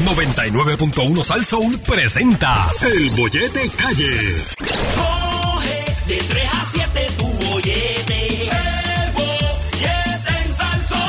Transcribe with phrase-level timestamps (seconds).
[0.00, 4.44] 99.1 Sal Soul presenta El Bollete Calle.
[4.58, 8.50] Coge de 3 a 7 tu bollete.
[8.50, 11.00] El bollete en Salsón.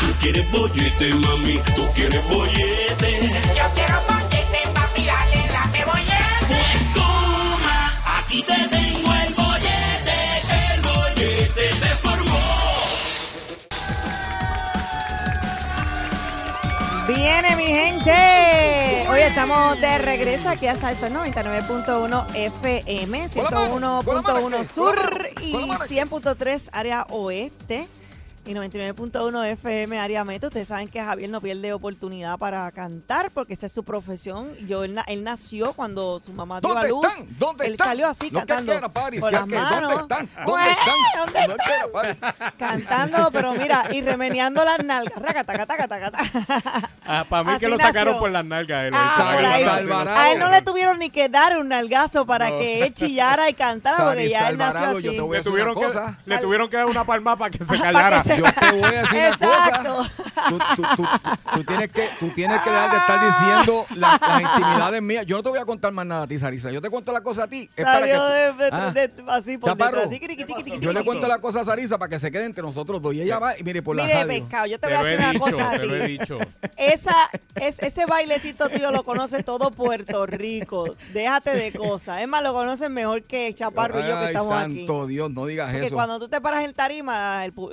[0.00, 3.30] Tú quieres bollete, mami, tú quieres bollete.
[3.56, 6.46] Yo quiero bollete, papi, dale, dame bollete.
[6.48, 9.39] Pues toma, aquí te tengo el bollete.
[17.14, 19.08] Viene mi gente.
[19.10, 27.88] Hoy estamos de regreso aquí a Salsa 99.1 FM, 101.1 Sur y 100.3 área oeste.
[28.46, 30.22] Y 99.1 FM área.
[30.24, 34.50] Ustedes saben que Javier no pierde oportunidad para cantar porque esa es su profesión.
[34.66, 37.04] Yo él, él nació cuando su mamá dio a ¿Dónde luz.
[37.06, 37.26] están?
[37.38, 37.86] ¿Dónde él están?
[37.88, 40.00] salió así No cantando quiera, con es las que, ¿dónde manos.
[40.00, 40.28] están?
[40.46, 40.96] ¿Dónde están?
[41.46, 42.16] ¿dónde quiera, Paris.
[42.58, 45.20] cantando, pero mira, y remeneando las nalgas.
[45.20, 46.90] Raca, taca, taca, taca, taca.
[47.06, 48.20] Ah, para mí Así que lo sacaron nació.
[48.20, 48.84] por las nalgas.
[48.86, 49.64] él, Ah, por ahí.
[50.08, 53.54] A él no le tuvieron ni que dar un nalgazo para que él chillara y
[53.54, 55.08] cantara porque ya él nació así.
[55.10, 56.18] Le tuvieron, que, cosa.
[56.24, 58.22] le tuvieron que dar una palma para que se callara.
[58.40, 60.10] Yo te voy a decir una cosa.
[60.48, 61.06] Tú, tú- tú-
[61.54, 65.26] tú tienes que, tú tienes que dejar de estar diciendo la- las intimidades mías.
[65.26, 66.70] Yo no te voy a contar más nada a ti, Sarisa.
[66.70, 67.68] Yo te cuento la cosa a ti.
[67.76, 68.90] Es para que Salió de, de- Ah.
[68.92, 70.06] de- así por detrás.
[70.06, 70.44] así, criqui,
[70.80, 73.14] Yo le cuento la cosa a Sarisa para que se quede entre nosotros dos.
[73.14, 74.42] Y ella va y mire por la Mire, radio.
[74.44, 76.18] pescado, yo te Te voy a decir una dicho, cosa a te lo he ti.
[76.18, 76.38] dicho.
[76.76, 77.14] Esa,
[77.56, 80.96] es, ese bailecito tuyo lo conoce todo Puerto Rico.
[81.12, 82.20] Déjate de cosas.
[82.22, 84.76] Es más, lo conocen mejor que Chaparro y yo que estamos aquí.
[84.78, 85.94] santo Dios, no digas Porque eso.
[85.94, 87.72] cuando tú te paras en tarima, el pu-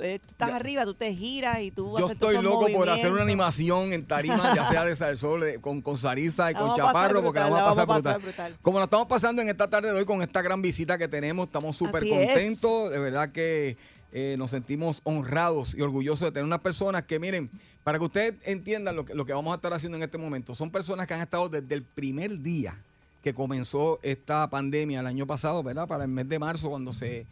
[0.54, 4.04] arriba, tú te giras y tú Yo haces estoy loco por hacer una animación en
[4.04, 7.78] tarima, ya sea de Salsol, con, con Sarisa y La con Chaparro, porque la vamos
[7.78, 8.56] a pasar vamos brutal.
[8.62, 11.46] Como la estamos pasando en esta tarde de hoy con esta gran visita que tenemos,
[11.46, 12.10] estamos súper es.
[12.10, 12.90] contentos.
[12.90, 13.76] De verdad que
[14.12, 17.50] eh, nos sentimos honrados y orgullosos de tener unas personas que, miren,
[17.84, 20.54] para que ustedes entiendan lo que, lo que vamos a estar haciendo en este momento,
[20.54, 22.82] son personas que han estado desde el primer día
[23.22, 25.86] que comenzó esta pandemia el año pasado, ¿verdad?
[25.86, 27.26] Para el mes de marzo, cuando se,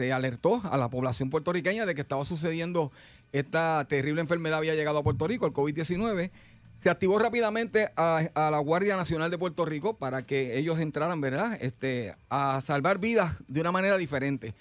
[0.00, 2.90] se alertó a la población puertorriqueña de que estaba sucediendo
[3.32, 6.30] esta terrible enfermedad había llegado a Puerto Rico, el COVID-19.
[6.74, 11.20] Se activó rápidamente a, a la Guardia Nacional de Puerto Rico para que ellos entraran,
[11.20, 11.58] ¿verdad?
[11.60, 14.54] Este, a salvar vidas de una manera diferente.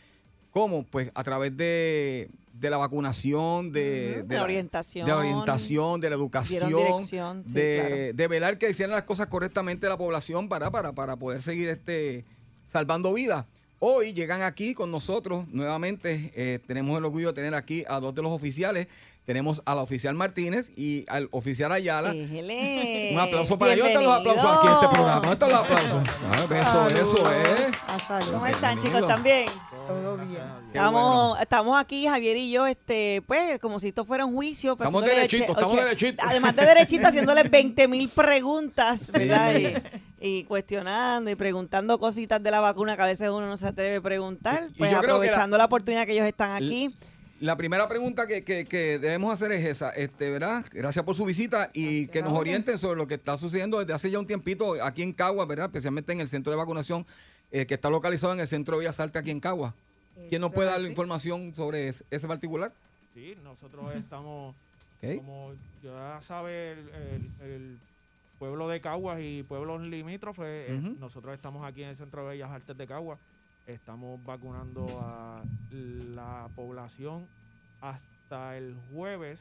[0.52, 0.84] ¿Cómo?
[0.84, 5.06] Pues a través de, de la vacunación, de, la orientación.
[5.06, 6.60] de, orientación, de la educación,
[7.48, 8.14] sí, claro.
[8.14, 12.26] de velar que hicieran las cosas correctamente la población para, para, para poder seguir este,
[12.70, 13.46] salvando vidas.
[13.82, 16.34] Hoy llegan aquí con nosotros nuevamente.
[16.36, 18.88] eh, tenemos el orgullo de tener aquí a dos de los oficiales.
[19.30, 22.14] Tenemos a la oficial Martínez y al oficial Ayala.
[22.16, 23.12] Éjele.
[23.14, 23.88] Un aplauso para ellos.
[23.88, 25.16] Están los aplausos aquí en este programa.
[25.20, 26.10] ¿Dónde están los aplausos?
[26.32, 28.32] Ah, eso, eso es.
[28.32, 29.08] ¿Cómo están, chicos?
[29.08, 29.46] ¿También?
[29.88, 30.42] Todo bien.
[30.74, 31.38] Estamos, bueno.
[31.44, 34.76] estamos aquí, Javier y yo, este, pues, como si esto fuera un juicio.
[34.76, 36.26] pues, Estamos derechitos, estamos derechitos.
[36.28, 39.54] Además de derechito, haciéndole 20 mil preguntas, ¿verdad?
[40.20, 43.68] Y, y cuestionando y preguntando cositas de la vacuna que a veces uno no se
[43.68, 44.70] atreve a preguntar.
[44.74, 46.96] Y Pues yo creo que la- aprovechando la, oportunidad que ellos están aquí.
[47.40, 50.66] La primera pregunta que, que- que debemos hacer es esa, este, ¿verdad?
[50.74, 54.12] Gracias por su visita y que nos orienten sobre lo que está sucediendo desde hace
[54.12, 55.68] ya un tiempito aquí en Cagua, ¿verdad?
[55.68, 57.06] Especialmente en el centro de vacunación
[57.52, 59.74] eh, que está localizado en el centro de Bellas Artes aquí en Cagua.
[60.28, 60.88] ¿Quién nos puede dar así.
[60.88, 62.74] información sobre ese, ese particular?
[63.14, 64.54] Sí, nosotros estamos,
[65.16, 67.80] como ya sabe el, el- el
[68.38, 72.52] pueblo de Caguas y pueblos limítrofes, eh, nosotros estamos aquí en el Centro de Bellas
[72.52, 73.18] Artes de Caguas,
[73.70, 77.28] estamos vacunando a la población
[77.82, 79.40] hasta el jueves,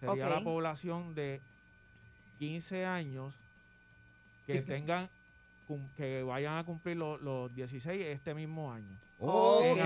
[0.00, 1.40] sería la población de
[2.38, 3.34] 15 años
[4.46, 5.08] que tengan
[5.96, 8.96] que vayan a cumplir los, los 16 este mismo año.
[9.18, 9.78] Oh, Ok.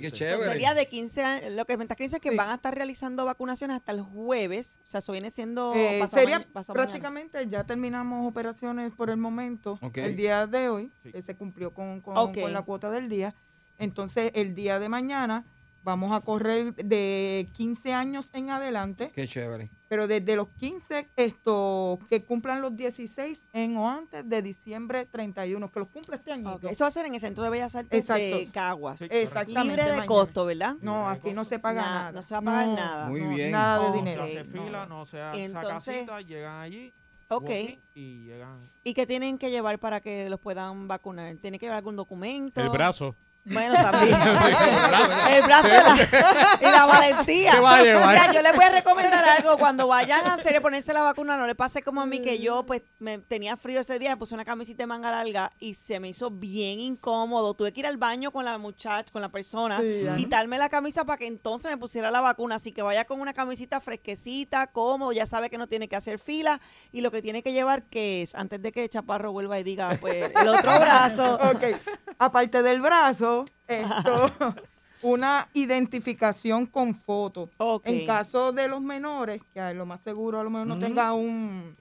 [0.00, 0.50] qué chévere.
[0.52, 1.50] sería de 15 años.
[1.52, 2.36] Lo que me está diciendo es que Sí.
[2.36, 4.80] van a estar realizando vacunaciones hasta el jueves.
[4.82, 6.72] O sea, eso viene siendo Eh, pasado sería mañana.
[6.74, 9.78] prácticamente, ya terminamos operaciones por el momento.
[9.94, 11.10] El día de hoy Sí.
[11.14, 13.34] eh, se cumplió con, con la cuota del día.
[13.78, 15.44] Entonces, el día de mañana
[15.84, 19.70] vamos a correr de 15 años en adelante, Qué chévere.
[19.88, 25.70] pero desde los 15, esto, que cumplan los 16 en o antes de diciembre 31,
[25.70, 26.54] que los cumple este año.
[26.54, 27.98] Ok, Eso va a ser en el Centro de Bellas Artes de
[28.30, 28.52] Exacto.
[28.52, 29.02] Caguas.
[29.02, 29.68] Exactamente.
[29.68, 30.06] Libre de mañana.
[30.06, 30.74] costo, ¿verdad?
[30.80, 32.12] No, aquí no se paga Nada, nada.
[32.12, 33.08] no se va a pagar nada.
[33.08, 33.50] Muy no, bien.
[33.50, 34.22] Nada de dinero.
[34.22, 34.64] No se hace no.
[34.64, 36.92] fila, no se hace Entonces- cita, llegan allí
[37.28, 37.50] Ok.
[37.94, 41.36] y llegan ¿Y qué tienen que llevar para que los puedan vacunar?
[41.36, 42.60] ¿Tienen que llevar algún documento?
[42.60, 43.16] el brazo.
[43.44, 44.14] Bueno, también.
[45.30, 47.52] el brazo y la, y la valentía.
[47.52, 48.08] ¿Qué va a llevar?
[48.08, 49.58] Mira, yo les voy a recomendar algo.
[49.58, 52.64] Cuando vayan a hacer ponerse la vacuna, no le pase como a mí, que yo
[52.64, 56.00] pues me tenía frío ese día, me puse una camisita de manga larga y se
[56.00, 57.54] me hizo bien incómodo.
[57.54, 61.04] Tuve que ir al baño con la muchacha, con la persona, Sí, quitarme la camisa
[61.04, 62.54] para que entonces me pusiera la vacuna.
[62.54, 66.18] Así que vaya con una camisita fresquecita, cómodo, ya sabe que no tiene que hacer
[66.18, 66.60] fila
[66.92, 69.96] y lo que tiene que llevar que es, antes de que Chaparro vuelva y diga,
[70.00, 71.34] pues, el otro brazo.
[71.52, 71.78] Ok.
[72.18, 73.33] Aparte del brazo,
[73.68, 74.30] esto,
[75.02, 77.48] una identificación con foto.
[77.84, 81.12] En caso de los menores, que a lo más seguro a lo mejor no tenga
[81.12, 81.72] un,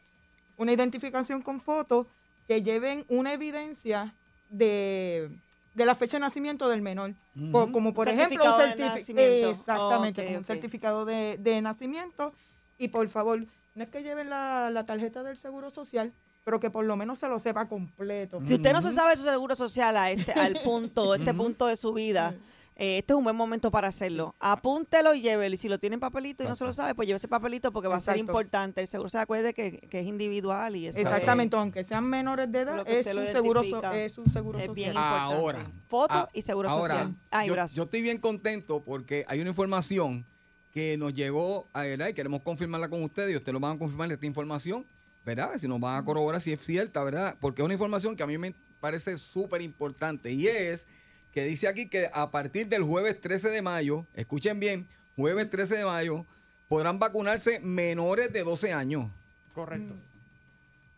[0.58, 2.08] una identificación con foto,
[2.48, 4.14] que lleven una evidencia
[4.50, 5.30] de,
[5.74, 7.14] de la fecha de nacimiento del menor.
[7.52, 8.98] Como por ejemplo un Certificado de certificado.
[8.98, 9.50] nacimiento.
[9.50, 12.34] Exactamente, Ok, como un certificado de, de nacimiento.
[12.78, 13.46] Y por favor,
[13.76, 16.12] no es que lleven la, la tarjeta del seguro social,
[16.44, 18.42] pero que por lo menos se lo sepa completo.
[18.46, 21.76] Si usted no se sabe su seguro social a este, al punto, este punto de
[21.78, 22.36] su vida,
[22.76, 24.36] eh, este es un buen momento para hacerlo.
[24.40, 25.54] Apúntelo y llévelo.
[25.54, 27.72] Y si lo tiene en papelito y no se lo sabe, pues lleve ese papelito
[27.72, 28.32] porque va a ser Exacto.
[28.32, 28.82] importante.
[28.82, 32.52] El seguro se acuerde que, que es individual y eso es- Exactamente, aunque sean menores
[32.52, 34.02] de edad, lo que es usted lo un seguro, so- identifica.
[34.04, 35.04] es un seguro Es bien social.
[35.06, 35.36] importante.
[35.36, 35.72] Ahora.
[35.88, 37.16] Foto ah, y seguro ahora, social.
[37.32, 37.76] Ay, yo, brazo.
[37.76, 40.26] yo estoy bien contento porque hay una información
[40.74, 42.08] que nos llegó a ¿verdad?
[42.08, 44.86] y queremos confirmarla con ustedes y ustedes lo van a confirmar esta información,
[45.26, 45.52] ¿verdad?
[45.58, 47.36] Si nos van a corroborar si es cierta, ¿verdad?
[47.40, 50.88] Porque es una información que a mí me parece súper importante y es
[51.32, 55.78] que dice aquí que a partir del jueves 13 de mayo, escuchen bien, jueves 13
[55.78, 56.26] de mayo,
[56.68, 59.10] podrán vacunarse menores de 12 años.
[59.54, 59.96] Correcto.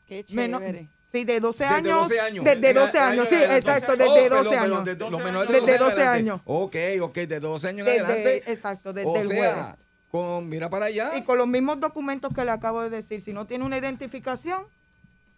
[0.07, 0.89] Qué Menos- chévere.
[1.06, 2.00] sí, de 12 Desde años.
[2.10, 2.44] 12 años.
[2.45, 3.98] Desde 12 Ay, años, sí, exacto, ay.
[3.98, 5.12] desde Oh, 12 perdón, años.
[5.12, 6.19] los menores de Desde 12 12 adelante.
[6.31, 6.42] años.
[6.45, 8.51] Ok, ok, de 12 años en Desde- adelante.
[8.51, 9.77] exacto, desde o el sea.
[10.16, 11.18] Con, mira para allá.
[11.18, 13.20] Y con los mismos documentos que le acabo de decir.
[13.22, 14.64] Si no tiene una identificación,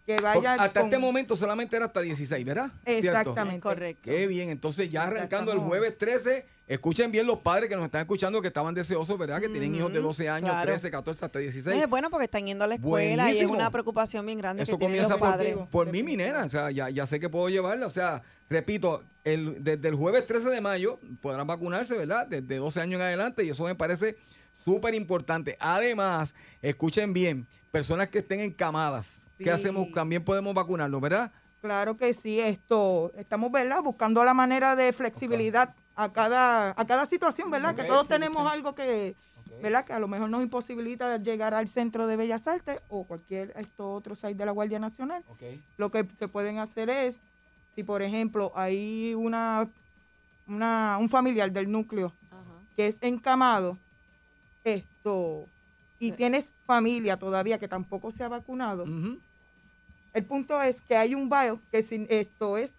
[0.06, 0.54] que Por- vaya.
[0.54, 2.70] hasta con- este momento solamente era hasta 16, ¿verdad?
[2.84, 3.08] ¿Cierto?
[3.08, 3.60] Exactamente.
[3.60, 4.02] Correcto.
[4.10, 8.00] Qué bien, entonces ya arrancando el jueves 13, escuchen bien los padres que nos están
[8.02, 9.38] escuchando que estaban deseosos, ¿verdad?
[9.40, 10.66] Que tienen hijos de 12 años, claro.
[10.70, 11.76] 13, 14, hasta 16.
[11.82, 13.52] Es bueno porque están yendo a la escuela y es Buenísimo.
[13.54, 15.56] una preocupación bien grande Eso que comienza los por, padres.
[15.70, 16.44] por mí, mi nena.
[16.44, 17.86] O sea, ya, ya sé que puedo llevarla.
[17.86, 22.26] O sea, repito, el, desde el jueves 13 de mayo podrán vacunarse, ¿verdad?
[22.26, 24.16] Desde 12 años en adelante y eso me parece
[24.68, 25.56] súper importante.
[25.60, 29.50] Además, escuchen bien, personas que estén encamadas, ¿qué Sí.
[29.50, 29.90] hacemos?
[29.92, 31.32] También podemos vacunarlos, ¿verdad?
[31.62, 33.82] Claro que sí, esto, estamos, ¿verdad?
[33.82, 37.74] Buscando la manera de flexibilidad a cada, a cada situación, ¿verdad?
[37.74, 38.56] que todos sí, tenemos sí.
[38.56, 39.16] algo que,
[39.62, 39.84] ¿verdad?
[39.84, 43.92] Que a lo mejor nos imposibilita llegar al Centro de Bellas Artes o cualquier esto
[43.94, 45.24] otro site de la Guardia Nacional.
[45.78, 47.20] Lo que se pueden hacer es,
[47.74, 49.68] si por ejemplo hay una,
[50.46, 52.12] una un familiar del núcleo
[52.76, 53.76] que es encamado,
[54.64, 55.46] esto,
[55.98, 58.84] y tienes familia todavía que tampoco se ha vacunado,
[60.14, 62.74] el punto es que hay un bio que sin, esto es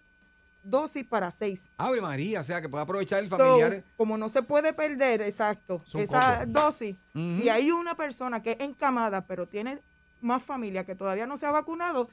[0.62, 1.70] dosis para seis.
[1.78, 3.82] Ave María, o sea, que puede aprovechar el So, familiar.
[3.96, 7.40] como no se puede perder, exacto, esa dosis, Ujú.
[7.42, 9.80] si hay una persona que es encamada pero tiene
[10.20, 12.10] más familia que todavía no se ha vacunado,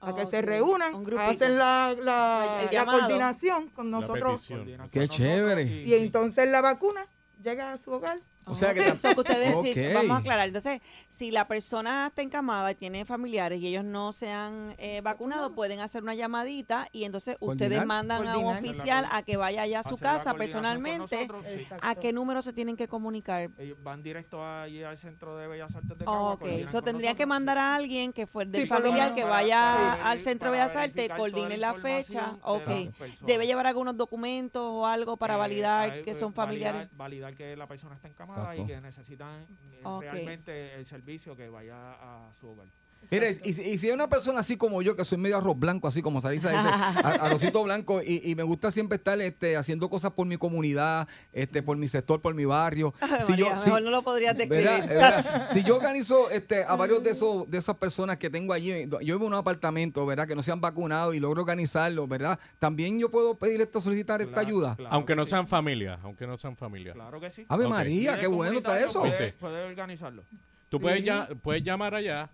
[0.00, 4.46] a que se Ok, reúnan, hacen la, la- El la coordinación con nosotros.
[4.46, 5.62] Coordinar Qué con nosotros chévere.
[5.64, 7.04] y entonces la vacuna
[7.42, 8.20] llega a su hogar.
[8.50, 9.94] O sea que Eso que ustedes sí, Ok.
[9.94, 10.46] vamos a aclarar.
[10.48, 15.00] Entonces, si la persona está encamada y tiene familiares y ellos no se han eh,
[15.02, 17.86] vacunado, pueden hacer una llamadita y entonces ustedes Coordinar.
[17.86, 18.72] mandan a un Coordinar.
[18.74, 21.26] oficial a que vaya allá a su casa personalmente.
[21.26, 21.44] nosotros.
[21.82, 23.50] ¿A qué número se tienen que comunicar?
[23.58, 26.32] Ellos van directo allí al Centro de Bellas Artes de Cagua.
[26.32, 29.34] ok, eso tendrían que mandar a alguien que fue del Sí, familiar menos que para-
[29.34, 32.36] vaya para al centro de para Bellas Artes, coordine la fecha.
[32.42, 32.66] Ok.
[32.66, 32.92] de.
[33.22, 36.88] Debe llevar algunos documentos o algo para Eh, validar hay, que son validar- familiares.
[36.96, 38.62] Validar, que la persona está encamada Exacto.
[38.62, 42.68] y que necesitan eh, realmente el servicio que vaya a su hogar.
[43.10, 45.58] Mire, y, si- y si hay una persona así como yo, que soy medio arroz
[45.58, 49.56] blanco, así como Sarisa dice, a- arrocito blanco, y, y me gusta siempre estar este,
[49.56, 52.92] haciendo cosas por mi comunidad, este, por mi sector, por mi barrio.
[53.00, 54.64] Ay, Si yo- si- no lo podrías describir.
[54.66, 54.88] ¿verdad?
[54.88, 55.48] ¿verdad?
[55.52, 58.98] Si yo organizo este, a varios de esos de esas personas que tengo allí, yo
[58.98, 60.28] vivo en un apartamento, ¿verdad?
[60.28, 62.38] Que no se han vacunado y logro organizarlo, ¿verdad?
[62.58, 64.76] También yo puedo pedir esto, solicitar esta ayuda.
[64.76, 65.30] claro Aunque que no sí.
[65.30, 66.92] sean familia, aunque no sean familia.
[66.92, 67.46] Claro que sí.
[67.48, 67.70] Ave Ok.
[67.70, 69.00] María, qué es bueno está eso.
[69.00, 69.34] Puede, Ok.
[69.36, 70.24] puede organizarlo.
[70.68, 72.28] Tú puedes, ya, puedes llamar allá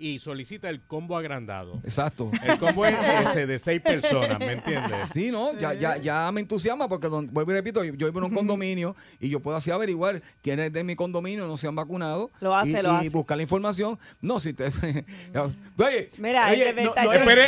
[0.00, 1.78] y solicita el combo agrandado.
[1.84, 2.30] Exacto.
[2.42, 4.96] El combo es ese de seis personas, ¿me entiendes?
[5.12, 5.56] Sí, ¿no?
[5.58, 8.96] Ya, ya, ya me entusiasma porque, don- vuelvo y repito, yo vivo en un condominio
[9.20, 12.30] y yo puedo así averiguar quiénes de mi condominio no se han vacunado.
[12.40, 13.10] Lo hace, y, lo y hace.
[13.10, 13.98] buscar la información.
[14.22, 14.64] No, si te...
[15.78, 17.04] oye, Mira, oye, es de verdad,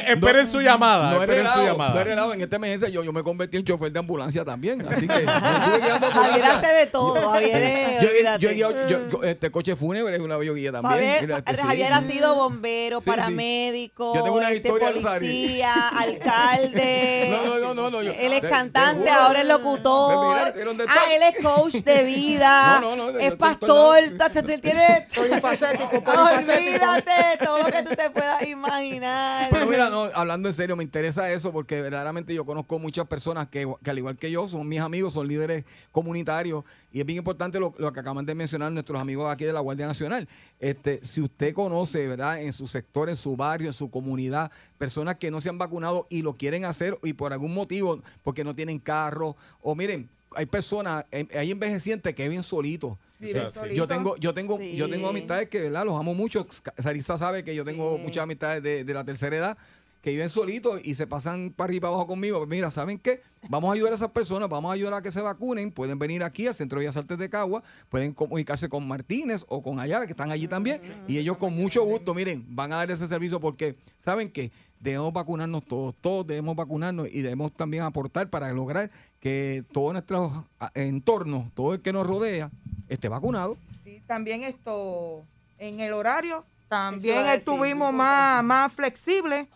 [0.06, 1.94] es Esperen, su llamada, No he esperen su llamada.
[1.94, 2.34] no he relado.
[2.34, 4.86] En esta emergencia yo, yo me convertí en chofer de ambulancia también.
[4.86, 7.30] Así que Javier hace de todo.
[7.30, 8.02] Javier es,
[8.38, 10.92] Yo, yo, yo- yo- este coche fúnebre una vez yo guié también.
[10.92, 11.56] Javier, Mira, este.
[11.56, 13.16] Javier ha sido bomberos, Sí, sí.
[13.16, 17.28] paramédicos, Yo tengo una este, policía, alcalde.
[17.30, 19.20] No, no, no, no, no, yo- Él es te- cantante, juro.
[19.20, 20.28] ahora es locutor.
[20.38, 22.80] Mira, ¿de dónde ah, él es coach de vida.
[22.82, 23.98] No, no, no, yo es estoy pastor.
[24.32, 25.06] tú tienes.
[25.14, 26.52] Polifacético, polifacético.
[26.52, 29.48] Olvídate todo lo que tú te puedas imaginar.
[29.50, 33.48] Pero mira, no, hablando en serio, me interesa eso porque verdaderamente yo conozco muchas personas
[33.48, 37.18] que, que al igual que yo, son mis amigos, son líderes comunitarios y es bien
[37.18, 40.28] importante lo, lo que acaban de mencionar nuestros amigos aquí de la Guardia Nacional.
[40.58, 42.31] Este, si usted conoce, ¿verdad?
[42.40, 46.06] En su sector, en su barrio, en su comunidad, personas que no se han vacunado
[46.10, 50.46] y lo quieren hacer y por algún motivo, porque no tienen carro, o miren, hay
[50.46, 52.96] personas, eh, hay envejecientes que viven solitos.
[53.20, 53.76] Eh, solitos.
[53.76, 54.76] Yo tengo, yo tengo, Sí.
[54.76, 55.84] yo tengo amistades que, ¿verdad?
[55.84, 56.46] Los amo mucho.
[56.78, 58.02] Sarisa sabe que yo tengo Sí.
[58.02, 59.58] muchas amistades de, de la tercera edad
[60.02, 62.38] que viven solitos y se pasan para arriba y para abajo conmigo.
[62.38, 63.22] Pues Mira, ¿saben qué?
[63.48, 65.70] Vamos a ayudar a esas personas, vamos a ayudar a que se vacunen.
[65.70, 69.62] Pueden venir aquí al Centro de Bellas Artes de Cagua, pueden comunicarse con Martínez o
[69.62, 70.82] con Ayala, que están allí también.
[71.06, 74.50] Y ellos con mucho gusto, miren, van a dar ese servicio porque, ¿saben qué?
[74.80, 78.90] Debemos vacunarnos todos, todos debemos vacunarnos y debemos también aportar para lograr
[79.20, 82.50] que todo nuestro ah, entorno, todo el que nos rodea,
[82.88, 83.56] esté vacunado.
[83.84, 85.24] Sí, también esto,
[85.58, 89.46] en el horario, también decir, estuvimos más, más flexibles,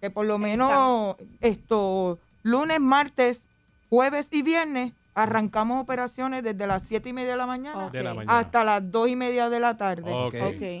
[0.00, 3.48] que por lo menos esto, lunes, martes,
[3.88, 7.92] jueves y viernes, arrancamos operaciones desde las 7 y media de la mañana Ok.
[7.92, 8.38] De la mañana.
[8.38, 10.10] hasta las 2 y media de la tarde.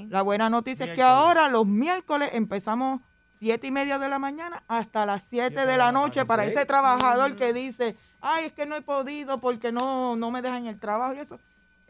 [0.08, 3.00] La buena noticia es que ahora, los miércoles, empezamos
[3.40, 7.36] 7 y media de la mañana hasta las 7 de la noche para ese trabajador
[7.36, 11.14] que dice, ay, es que no he podido porque no, no me dejan el trabajo
[11.14, 11.38] y eso.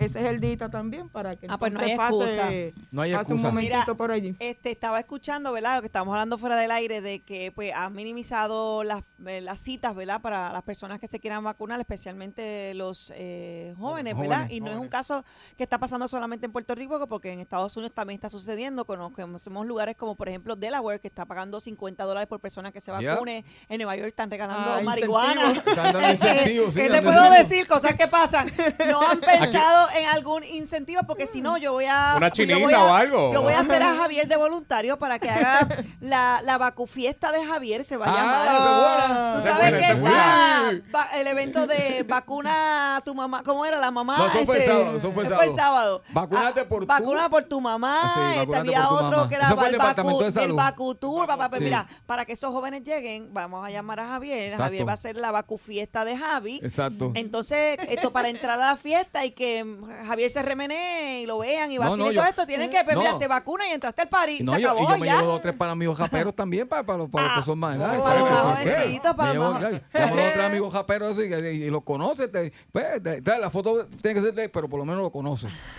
[0.01, 3.35] Ese es el día también para que Ah, pues no hay pase, No hay pase
[3.35, 4.35] un momentito Mira, por allí.
[4.39, 5.77] Este, estaba escuchando, ¿verdad?
[5.77, 9.61] Lo que estábamos hablando fuera del aire de que pues han minimizado las, eh, las
[9.61, 10.21] citas, ¿verdad?
[10.21, 14.37] Para las personas que se quieran vacunar, especialmente los eh, jóvenes, ¿verdad?
[14.43, 14.57] Jóvenes.
[14.57, 15.25] y no es un caso
[15.57, 18.85] que está pasando solamente en Puerto Rico, porque en Estados Unidos también está sucediendo.
[18.85, 22.91] Conocemos lugares como, por ejemplo, Delaware, que está pagando 50 dólares por persona que se
[22.91, 23.45] vacune.
[23.69, 25.33] En Nueva York están regalando Ah, marihuana.
[25.51, 25.67] incentivos.
[25.67, 27.67] Están dando incentivos, sí, ¿Qué te puedo decir?
[27.67, 28.51] Cosas que pasan.
[28.89, 32.59] No han pensado en algún incentivo porque si no yo voy a Una yo chinita
[32.59, 33.33] voy a- o algo.
[33.33, 35.69] Yo voy a hacer a Javier de voluntario para que haga
[36.01, 39.09] la, la vacufiesta de Javier se va a Ah, llamar.
[39.09, 39.35] buena.
[39.37, 43.91] Tú sabes que está va- el evento de vacuna a tu mamá, ¿cómo era la
[43.91, 44.19] mamá?
[44.19, 46.03] No, eso fue el Este, sábado, eso fue el sábado.
[46.11, 48.01] Vacúnate Ah, por tu- Vacuna por tu mamá.
[48.03, 49.29] Ah, sí, este, vacúnate había por tu otro mamá.
[49.29, 50.51] que era Eso fue el el Departamento de vacu, Salud.
[50.51, 51.49] el vacutour, papá.
[51.49, 51.65] Pues Sí.
[51.65, 54.45] mira, para que esos jóvenes lleguen, vamos a llamar a Javier.
[54.45, 54.63] Exacto.
[54.65, 56.61] Javier va a hacer la vacufiesta de Javi.
[56.63, 57.13] Exacto.
[57.15, 59.65] Entonces, esto para entrar a la fiesta y que
[60.07, 62.71] Javier se remenee y lo vean y No, vacile no, y todo yo- esto, tienen
[62.71, 63.03] que, pues, No.
[63.03, 64.37] mira, te vacunas y entraste al party.
[64.41, 66.67] Y no, se yo, y yo me llevo dos o tres para amigos japeros también,
[66.69, 67.77] para, para, los- para los que son más.
[67.77, 71.33] para los para Me los llevo- más- ya, llamo a otro amigo japero eso y,
[71.33, 72.29] y- y lo conoce.
[72.29, 75.11] Te, pues, te- te- la foto tiene que ser de pero por lo menos lo
[75.11, 75.49] conoce.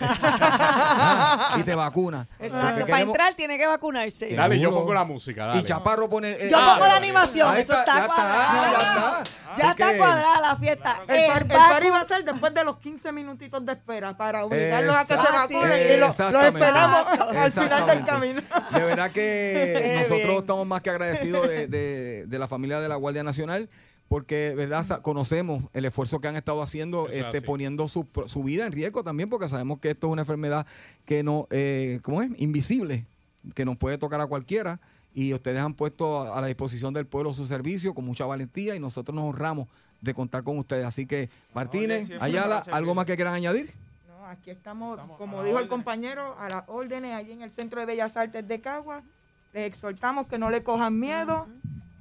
[0.54, 2.26] Ah, y te vacuna.
[2.38, 2.86] Exacto.
[2.86, 4.34] Para entrar tiene que vacunarse.
[4.34, 5.60] Dale, yo pongo la música, dale.
[5.60, 6.32] Y Chaparro pone.
[6.32, 8.72] eh, Yo ah, pongo la animación, eso está, cuadrado.
[8.72, 9.68] ya está.
[9.70, 11.02] Así que- cuadrada la fiesta.
[11.08, 15.04] El, party va a ser después de los 15 minutitos de espera para obligarlos a
[15.06, 16.58] que se vacunen y lo- los Exactamente.
[16.58, 18.42] esperamos al final del camino.
[18.74, 20.38] De verdad que Qué nosotros bien.
[20.38, 23.68] estamos más que agradecidos de, de- de la familia de la Guardia Nacional
[24.08, 27.46] porque verdad conocemos el esfuerzo que han estado haciendo es este, así.
[27.46, 30.66] poniendo su, su vida en riesgo también porque sabemos que esto es una enfermedad
[31.04, 32.30] que no eh, ¿cómo es?
[32.36, 33.06] invisible
[33.54, 34.80] que nos puede tocar a cualquiera
[35.14, 38.76] y ustedes han puesto a, a la disposición del pueblo su servicio con mucha valentía
[38.76, 39.66] y nosotros nos honramos
[40.02, 43.72] de contar con ustedes así que Martínez siempre Ayala algo más que quieran añadir
[44.08, 47.86] No, aquí estamos, como dijo el compañero, a las órdenes allí en el Centro de
[47.86, 49.02] Bellas Artes de Cagua.
[49.52, 51.46] Les exhortamos que no le cojan miedo,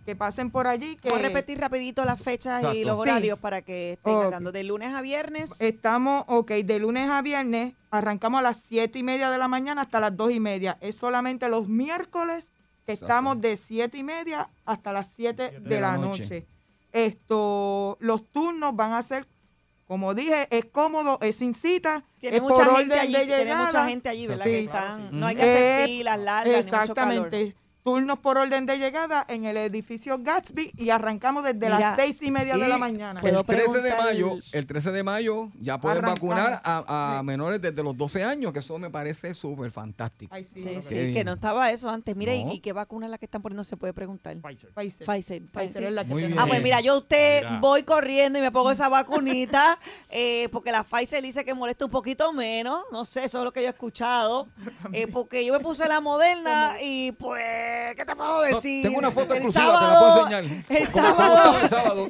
[0.05, 3.01] que pasen por allí, que Vamos a repetir rapidito las fechas y los Sí.
[3.01, 4.25] horarios para que estén Ok.
[4.25, 5.60] hablando de lunes a viernes.
[5.60, 9.81] estamos, ok, de lunes a viernes, arrancamos a las siete y media de la mañana
[9.84, 10.77] hasta las dos y media.
[10.81, 12.51] Es solamente los miércoles
[12.86, 13.05] que Exacto.
[13.05, 16.46] estamos de siete y media hasta las siete de, la, noche.
[16.93, 19.27] Esto, los turnos van a ser,
[19.86, 23.19] como dije, es cómodo, es sin cita, Tiene es mucha por gente orden allí, de
[23.25, 23.65] tiene llegada.
[23.65, 24.45] mucha gente allí, ¿verdad?
[24.45, 24.51] Sí.
[24.51, 27.29] Que están, no hay que hacer Eh, filas largas, ni mucho calor.
[27.83, 32.21] Turnos por orden de llegada en el edificio Gatsby y arrancamos desde Mira, las seis
[32.21, 33.21] y media de la mañana.
[33.23, 36.29] El 13 de mayo, el 13 de mayo ya pueden Arrancamos.
[36.38, 40.33] vacunar a, a menores desde los 12 años, que eso me parece súper fantástico.
[40.35, 42.15] Ay, sí, Sí, no, sí, Qué que no estaba eso antes.
[42.15, 42.53] Mira, ¿y- No.
[42.53, 43.63] ¿y qué vacuna es la que están poniendo?
[43.63, 44.35] Se puede preguntar.
[44.38, 44.71] Pfizer.
[44.73, 45.41] Pfizer.
[45.51, 45.83] Pfizer.
[45.85, 46.35] Es la que.
[46.38, 47.59] Ah, pues mira, yo a usted Mira.
[47.61, 49.79] voy corriendo y me pongo esa vacunita,
[50.11, 53.51] eh, porque la Pfizer dice que molesta un poquito menos, no sé, eso es lo
[53.51, 54.47] que yo he escuchado,
[54.93, 57.41] eh, porque yo me puse la Moderna y pues,
[57.95, 58.83] ¿qué te puedo No, decir?
[58.83, 60.63] tengo una foto El exclusiva, te la sábado- puedo enseñar.
[60.69, 62.09] El sábado, el sábado.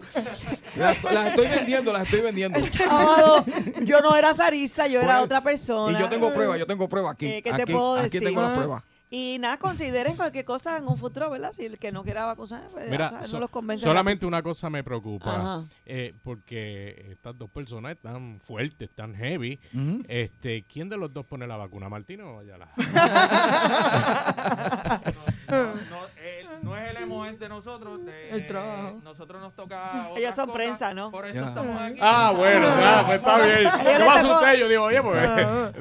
[0.77, 2.57] Las, las estoy vendiendo, las estoy vendiendo.
[2.57, 3.45] el sábado,
[3.81, 5.97] yo no era Sarisa, yo era otra persona.
[5.97, 7.25] Y yo tengo pruebas, yo tengo pruebas aquí.
[7.27, 8.23] Eh, ¿qué te aquí, puedo aquí decir?
[8.23, 8.83] tengo las pruebas.
[9.13, 11.51] Y nada, consideren cualquier cosa en un futuro, ¿verdad?
[11.51, 13.83] Si el que no quiera vacunarse, pues, Mira, o sea, so- no los convence.
[13.83, 15.65] solamente una cosa me preocupa.
[15.85, 19.59] Eh, porque estas dos personas están fuertes, están heavy.
[20.07, 22.69] Este, ¿Quién de los dos pone la vacuna, Martín o Ayala?
[25.51, 28.05] No, no, eh, no es el emo es de nosotros.
[28.05, 28.99] de- El trabajo.
[29.03, 30.09] Nosotros nos toca.
[30.15, 31.11] Ellos son cosas, prensa, ¿no?
[31.11, 31.47] Por eso Ya.
[31.49, 31.99] estamos aquí.
[32.01, 33.63] ah, bueno, ya, pues está bien.
[33.99, 35.23] Yo me asusté, yo digo, oye, pues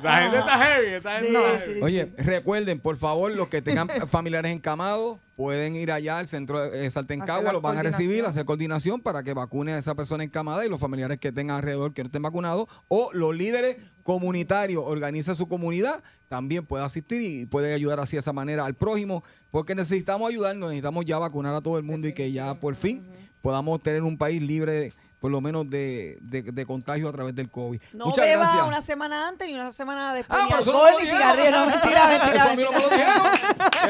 [0.02, 1.82] la gente está heavy, esta Sí, gente está sí, heavy.
[1.82, 6.85] Oye, recuerden, por favor, los que tengan familiares encamados, pueden ir allá al centro de
[6.85, 10.66] eh, Saltencagua, los van a recibir, hacer coordinación para que vacune a esa persona encamada
[10.66, 15.35] y los familiares que tengan alrededor que no estén vacunados, o los líderes comunitarios, organiza
[15.35, 19.75] su comunidad, también puede asistir y puede ayudar así de esa manera al prójimo, porque
[19.75, 23.06] necesitamos ayudarnos, necesitamos ya vacunar a todo el mundo y que ya por fin
[23.40, 27.50] podamos tener un país libre, por lo menos, de, de- de contagio a través del
[27.50, 27.80] COVID.
[27.92, 28.66] No Muchas beba gracias.
[28.66, 30.38] una semana antes ni una semana después.
[30.40, 31.36] Ah, ni pero eso no alcohol, me ni lo dijeron.
[31.36, 31.58] cigarrillo.
[31.60, 32.36] No, mentira, mentira.
[32.44, 33.26] Eso a mí no me lo dijeron.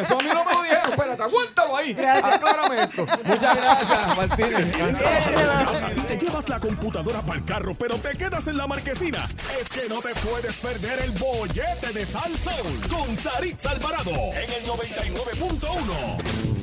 [0.01, 0.91] Eso a mí no me lo dijeron.
[0.91, 1.93] Espérate, aguántalo ahí.
[1.93, 3.07] Aclárame esto.
[3.25, 4.73] Muchas gracias, Martín.
[4.99, 9.29] Casa y te llevas la computadora para el carro, pero te quedas en la marquesina.
[9.61, 14.51] Es que no te puedes perder el bollete de Sal Soul con Saritza Alvarado en
[14.51, 16.60] el 99.1.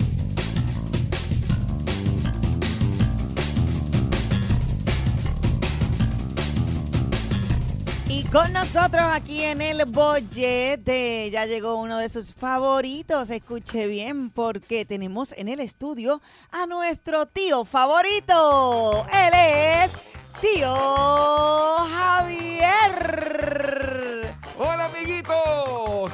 [8.31, 13.29] con nosotros aquí en el bollete ya llegó uno de sus favoritos.
[13.29, 19.05] Escuche bien porque tenemos en el estudio a nuestro tío favorito.
[19.11, 19.91] Él es
[20.41, 20.75] tío
[21.95, 22.97] Javier.
[24.59, 24.86] Hola,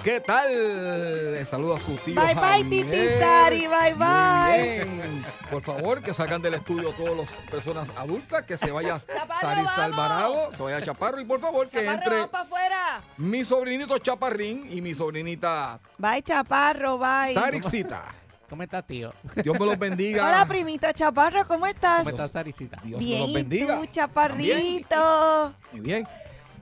[0.04, 1.34] ¿Qué tal?
[1.34, 2.16] Les saludo a su tío.
[2.16, 2.70] Bye, bye, Javier.
[2.70, 4.64] Titi Sari, bye, Muy bye.
[4.76, 5.26] bien.
[5.52, 8.98] Por favor, que salgan del estudio todas las personas adultas, que se vaya
[9.42, 9.78] vamos.
[9.78, 13.02] Alvarado, se vaya Chaparro y por favor que Chaparro, entre vamos para afuera.
[13.18, 17.34] mi sobrinito Chaparrín y mi sobrinita Bye, chaparro, bye.
[17.34, 18.06] Sarixita.
[18.50, 19.12] ¿Cómo estás, tío?
[19.44, 20.28] Dios me los bendiga.
[20.28, 22.00] Hola, primito chaparro, ¿cómo estás?
[22.00, 22.78] ¿Cómo estás, Saricita?
[22.84, 23.80] Dios me Bien, los ¿y bendiga.
[23.80, 25.54] tú, chaparrito?
[25.72, 26.08] Muy bien.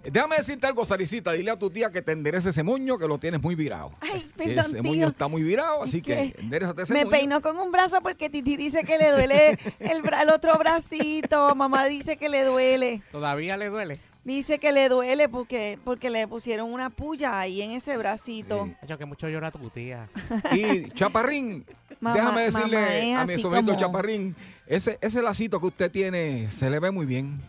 [0.03, 1.31] Déjame decirte algo, Saricita.
[1.34, 3.91] Dile a tu tía que te enderece ese moño que lo tienes muy virado.
[4.01, 4.84] Ay, perdón, ese tío.
[4.84, 7.12] moño está muy virado, así Es que, que enderezate ese Me moño.
[7.17, 11.53] peinó con un brazo porque Titi dice que le duele el, bra- el otro bracito.
[11.55, 13.01] Mamá dice que le duele.
[13.12, 14.00] ¿Todavía le duele?
[14.24, 18.65] Dice que le duele porque, porque le pusieron una puya ahí en ese bracito.
[18.65, 18.88] Sí.
[18.88, 20.10] Yo que mucho llora tu tía.
[20.55, 21.65] Y Chaparrín,
[22.00, 24.36] Mamá- déjame mamá decirle es a mi así sobrinito como- Chaparrín,
[24.67, 27.41] ese, ese lacito que usted tiene se le ve muy bien.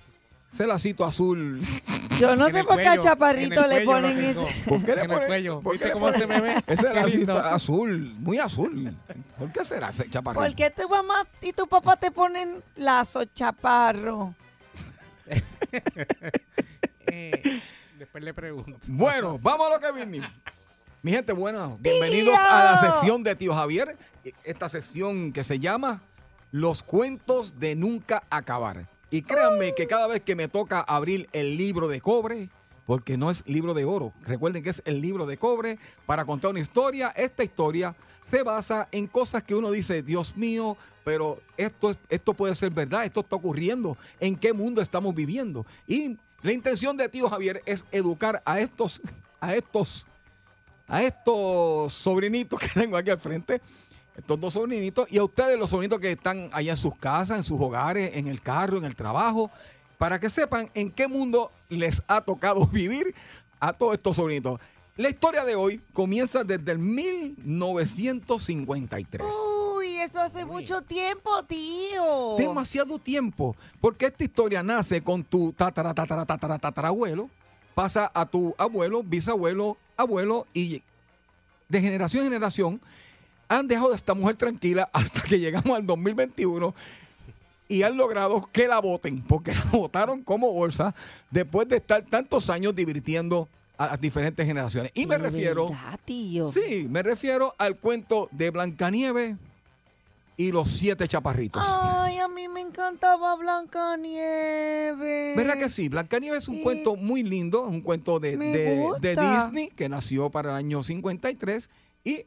[0.53, 1.61] Ese lacito azul.
[2.19, 4.41] Yo no En sé por qué a Chaparrito le ponen ese.
[4.69, 5.61] ¿Por qué le En el cuello.
[5.63, 6.55] por qué ¿Viste le cómo pone- se me ve?
[6.67, 8.95] Ese lacito azul, muy azul.
[9.39, 10.43] ¿Por qué será ese Chaparrín?
[10.43, 14.35] ¿Por qué tu mamá y tu papá te ponen lazo, chaparro?
[17.07, 17.61] Eh,
[17.99, 18.79] después le pregunto.
[18.87, 20.31] Bueno, vamos a lo que vinimos.
[21.03, 23.97] Mi gente buena, bienvenidos a la sección de Tío Javier.
[24.45, 26.01] Esta sección que se llama
[26.53, 28.87] Los cuentos de nunca acabar.
[29.13, 32.49] Y créanme que cada vez que me toca abrir el libro de cobre,
[32.87, 36.51] porque no es libro de oro, recuerden que es el libro de cobre para contar
[36.51, 41.91] una historia, esta historia se basa en cosas que uno dice, Dios mío, pero esto,
[41.91, 45.67] es- esto puede ser verdad, esto está ocurriendo, ¿en qué mundo estamos viviendo?
[45.87, 49.01] Y la intención de Tío Javier es educar a estos,
[49.41, 50.07] a estos
[50.89, 53.61] a estos sobrinitos que tengo aquí al frente,
[54.17, 57.43] estos dos sobrinitos, y a ustedes los sobrinitos que están allá en sus casas, en
[57.43, 59.51] sus hogares, en el carro, en el trabajo,
[59.99, 63.15] para que sepan en qué mundo les ha tocado vivir
[63.61, 64.61] a todos estos sobrinitos.
[64.97, 69.27] La historia de hoy comienza desde el 1953.
[69.77, 72.37] Uy, eso hace mucho tiempo, tío.
[72.37, 77.31] Demasiado tiempo, porque esta historia nace con tu tatara, tatara, tatara, tatarabuelo,
[77.75, 80.83] pasa a tu abuelo, bisabuelo, abuelo y
[81.71, 82.83] de generación en generación
[83.59, 86.75] han dejado a esta mujer tranquila hasta que llegamos al 2021
[87.69, 90.95] y han logrado que la voten, porque la votaron como bolsa
[91.31, 94.93] después de estar tantos años divirtiendo a las diferentes generaciones.
[94.95, 96.53] Y me De refiero, verdad, tío.
[96.53, 99.37] sí, me refiero al cuento de Blancanieves
[100.37, 101.63] y los siete chaparritos.
[101.67, 105.37] Ay, a mí me encantaba Blancanieves.
[105.37, 105.89] ¿Verdad que sí?
[105.89, 110.31] Blancanieves es un cuento muy lindo, es un cuento de, de- de Disney que nació
[110.31, 111.71] para el año 53
[112.05, 112.25] y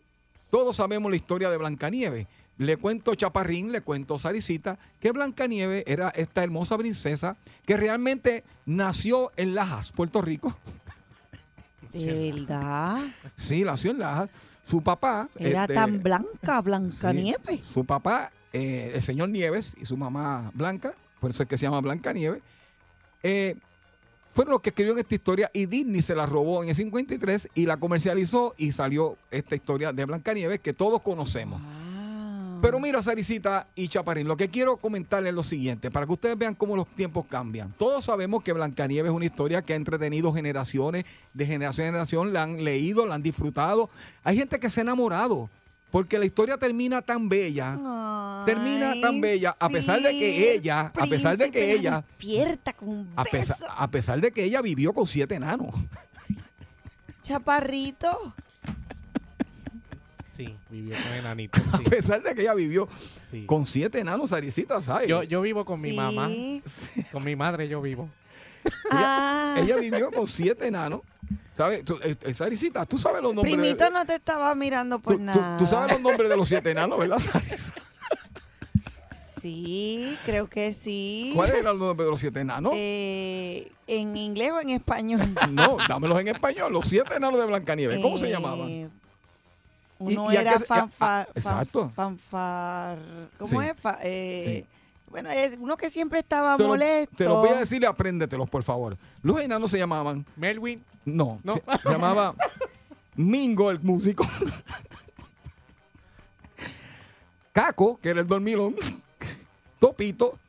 [0.55, 2.27] todos sabemos la historia de Blancanieves.
[2.57, 9.33] Le cuento Chaparrín, le cuento Saricita, que Blancanieves era esta hermosa princesa que realmente nació
[9.35, 10.55] en Lajas, Puerto Rico.
[11.91, 13.01] De verdad.
[13.35, 14.29] Sí, nació en Lajas.
[14.65, 15.27] Su papá...
[15.37, 16.63] Era este, tan blanca, Sí.
[16.63, 17.59] Blancanieves.
[17.65, 21.65] Su papá, eh, el señor Nieves, y su mamá Blanca, por eso es que se
[21.65, 22.41] llama Blanca Nieves,
[23.23, 23.57] eh,
[24.35, 27.65] fueron los que escribieron esta historia y Disney se la robó en el 53 y
[27.65, 31.61] la comercializó y salió esta historia de Blancanieves que todos conocemos.
[31.61, 31.85] Wow.
[32.61, 36.37] Pero mira, Saricita y Chaparín, lo que quiero comentarles es lo siguiente, para que ustedes
[36.37, 37.71] vean cómo los tiempos cambian.
[37.77, 42.33] Todos sabemos que Blancanieves es una historia que ha entretenido generaciones, de generación en generación,
[42.33, 43.89] la han leído, la han disfrutado.
[44.23, 45.49] Hay gente que se ha enamorado,
[45.91, 47.77] porque la historia termina tan bella,
[48.45, 52.89] termina tan bella, a pesar de que ella, a pesar de que ella, despierta con
[52.89, 55.73] un a pesar, a pesar de que ella vivió con siete enanos.
[57.23, 58.33] Chaparrito.
[60.35, 61.63] Sí, vivió con enanitos.
[61.73, 62.89] A sí, pesar de que ella vivió
[63.31, 63.45] sí.
[63.45, 65.07] con siete enanos, Saricita, ¿sabes?
[65.07, 66.29] Yo, yo vivo con mi mamá,
[67.11, 68.09] con mi madre yo vivo.
[68.91, 71.01] Ah, Ella vivió con siete enanos.
[71.53, 71.85] ¿Sabes?
[71.85, 73.55] Tú, eh, eh, Saricita, tú sabes los nombres.
[73.55, 75.57] de- primito no te estaba mirando por tú, tú- nada.
[75.57, 77.81] tú sabes los nombres de los siete enanos, ¿verdad, Sarisa?
[79.49, 81.31] Sí, creo que sí.
[81.35, 82.71] ¿Cuáles eran los nombres de los siete enanos?
[82.75, 85.21] Eh, ¿En inglés o en español?
[85.51, 86.73] No, dámelos en español.
[86.73, 87.99] Los siete enanos de Blancanieves.
[88.01, 88.91] ¿Cómo se Eh, llamaban?
[89.99, 91.87] Uno Y- y era fanfar, a- exacto.
[91.89, 92.97] fanfar,
[93.37, 93.67] ¿cómo Sí.
[93.67, 93.79] es?
[93.79, 94.65] Fa- eh,
[95.11, 97.15] Bueno, es uno que siempre estaba Te, lo- molesto.
[97.15, 98.97] te los voy a decir y apréndetelos, por favor.
[99.21, 100.25] Los enanos se llamaban.
[100.35, 101.53] Melwin, No, No.
[101.53, 102.33] Se, se llamaba
[103.15, 104.27] Mingo, el músico.
[107.53, 108.75] Caco, que era el dormilón.
[109.89, 110.39] Topito,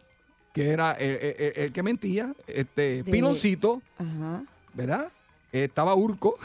[0.53, 2.33] que era el, el- el- el que mentía.
[2.47, 4.43] Este, De- Piloncito, Ajá.
[4.75, 5.09] ¿verdad?
[5.53, 6.39] Eh, estaba Urco,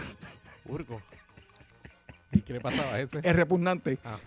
[0.65, 1.01] Urgo.
[2.34, 3.19] ¿Y qué le pasaba a ese?
[3.23, 3.97] el repugnante.
[4.04, 4.17] Ah.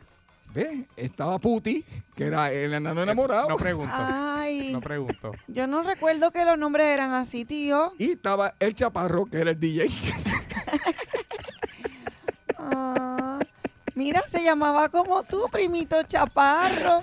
[0.55, 0.85] ¿Ves?
[0.97, 3.49] Estaba Puti, que era el enano enamorado.
[3.49, 5.33] No pregunto, Ay, no pregunto.
[5.49, 7.93] yo no recuerdo que los nombres eran así, tío.
[7.99, 9.89] y estaba el chaparro, que era el DJ.
[12.59, 13.41] Ah,
[13.95, 17.03] mira, se llamaba como tú, primito chaparro.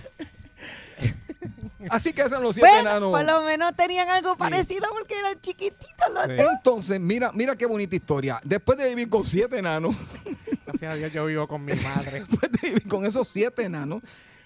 [1.89, 3.12] Así que eran los siete Bueno, enanos.
[3.12, 6.32] por lo menos tenían algo parecido porque eran chiquititos los Sí.
[6.58, 8.39] Entonces, mira, mira qué bonita historia.
[8.44, 9.96] Después de vivir con siete enanos,
[10.65, 12.20] Gracias a Dios yo vivo con mi madre.
[12.22, 14.02] después de vivir con esos siete enanos,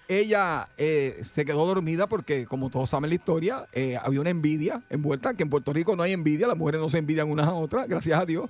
[0.08, 4.82] ella eh, se quedó dormida porque, como todos saben la historia, eh, había una envidia
[4.89, 7.54] envuelta, que en Puerto Rico no hay envidia, las mujeres no se envidian unas a
[7.54, 8.50] otras, gracias a Dios.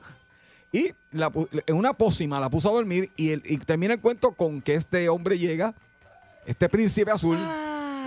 [0.71, 1.32] Y la
[1.65, 4.74] en una pócima la puso a dormir y, el- y termina el cuento con que
[4.74, 5.74] este hombre llega,
[6.45, 7.38] este príncipe azul,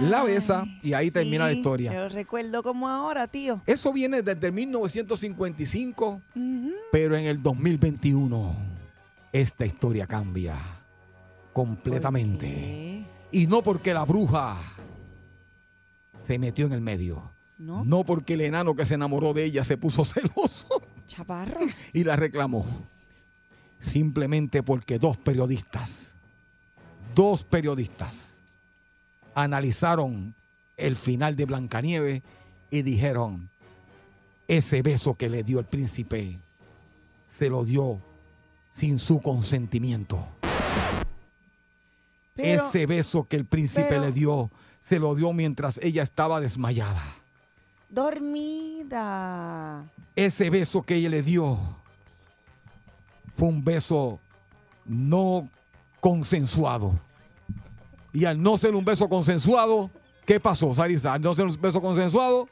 [0.01, 1.93] la besa y ahí termina la historia.
[1.93, 3.63] Yo recuerdo como ahora, tío.
[3.67, 6.73] Eso viene desde 1955, Ujú.
[6.93, 8.57] pero en el 2021
[9.33, 10.57] esta historia cambia
[11.53, 13.05] completamente.
[13.31, 14.57] Y no porque la bruja
[16.25, 17.33] se metió en el medio.
[17.59, 17.85] ¿No?
[17.85, 21.59] No porque el enano que se enamoró de ella se puso celoso Chaparro.
[21.93, 22.65] y la reclamó.
[23.79, 26.15] Simplemente porque dos periodistas,
[27.15, 28.28] dos periodistas,
[29.43, 30.35] analizaron
[30.77, 32.23] el final de Blancanieves
[32.71, 33.49] y dijeron,
[34.47, 36.39] ese beso que le dio el príncipe
[37.37, 38.01] se lo dio
[38.73, 40.27] sin su consentimiento.
[42.35, 46.41] Pero, ese beso que el príncipe pero- le dio se lo dio mientras ella estaba
[46.41, 47.03] desmayada.
[47.91, 49.85] dormida.
[50.17, 51.59] Ese beso que ella le dio
[53.37, 54.19] fue un beso
[54.87, 55.49] no
[56.01, 56.99] consensuado.
[58.13, 59.91] Y al no ser un beso consensuado,
[60.27, 61.15] ¿qué pasó, Sarisa?
[61.15, 62.49] Al no ser un beso consensuado,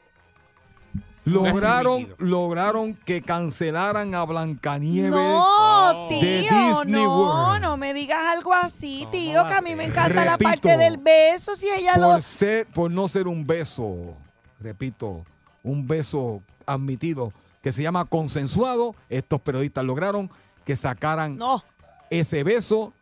[1.25, 5.11] lograron, lograron que cancelaran a Blancanieves.
[5.11, 7.63] No, de tío, Disney no, World.
[7.63, 10.99] no me digas algo así, ¿Cómo tío, que a mí me encanta la parte del
[10.99, 12.13] beso, si ella lo...
[12.13, 14.15] por, ser, por no ser un beso,
[14.61, 15.25] repito,
[15.63, 20.31] un beso admitido que se llama consensuado, estos periodistas lograron
[20.65, 21.65] que sacaran No,
[22.11, 22.93] ese beso